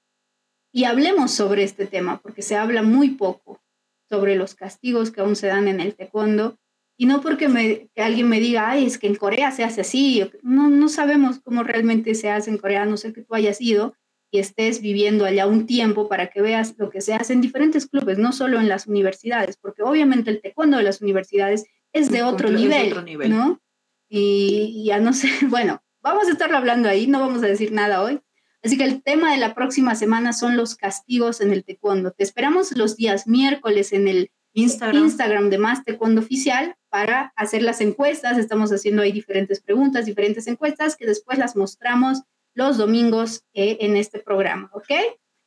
[0.73, 3.61] y hablemos sobre este tema, porque se habla muy poco
[4.09, 6.57] sobre los castigos que aún se dan en el taekwondo,
[6.97, 10.69] y no porque alguien me diga, ay, es que en Corea se hace así, no,
[10.69, 13.95] no sabemos cómo realmente se hace en Corea, no sé que tú hayas ido,
[14.31, 17.85] y estés viviendo allá un tiempo para que veas lo que se hace en diferentes
[17.85, 22.23] clubes, no solo en las universidades, porque obviamente el taekwondo de las universidades es de
[22.23, 22.95] otro nivel,
[23.29, 23.61] ¿no?
[24.09, 28.01] Y ya no sé, bueno, vamos a estarlo hablando ahí, no vamos a decir nada
[28.01, 28.21] hoy.
[28.63, 32.11] Así que el tema de la próxima semana son los castigos en el taekwondo.
[32.11, 37.63] Te esperamos los días miércoles en el Instagram, Instagram de Más Taekwondo Oficial para hacer
[37.63, 38.37] las encuestas.
[38.37, 42.21] Estamos haciendo ahí diferentes preguntas, diferentes encuestas que después las mostramos
[42.53, 44.91] los domingos eh, en este programa, ¿ok?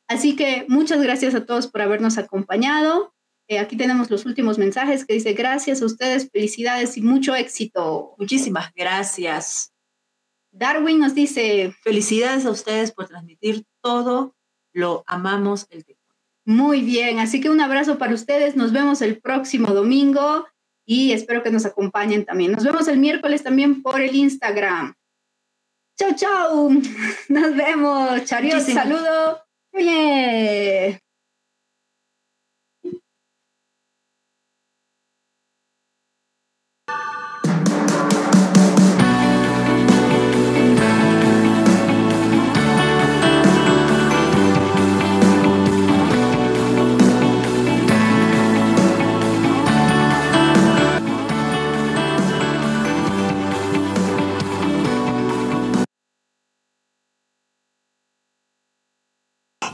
[0.07, 3.13] Así que muchas gracias a todos por habernos acompañado.
[3.47, 8.15] Eh, aquí tenemos los últimos mensajes que dice gracias a ustedes, felicidades y mucho éxito.
[8.17, 9.71] Muchísimas gracias.
[10.51, 14.35] Darwin nos dice felicidades a ustedes por transmitir todo.
[14.73, 16.03] Lo amamos el tiempo.
[16.45, 18.55] Muy bien, así que un abrazo para ustedes.
[18.55, 20.45] Nos vemos el próximo domingo
[20.85, 22.51] y espero que nos acompañen también.
[22.51, 24.95] Nos vemos el miércoles también por el Instagram.
[25.97, 26.69] Chao, chao.
[27.29, 28.25] Nos vemos.
[28.25, 29.41] Chariot, saludo.
[29.73, 31.04] Oye.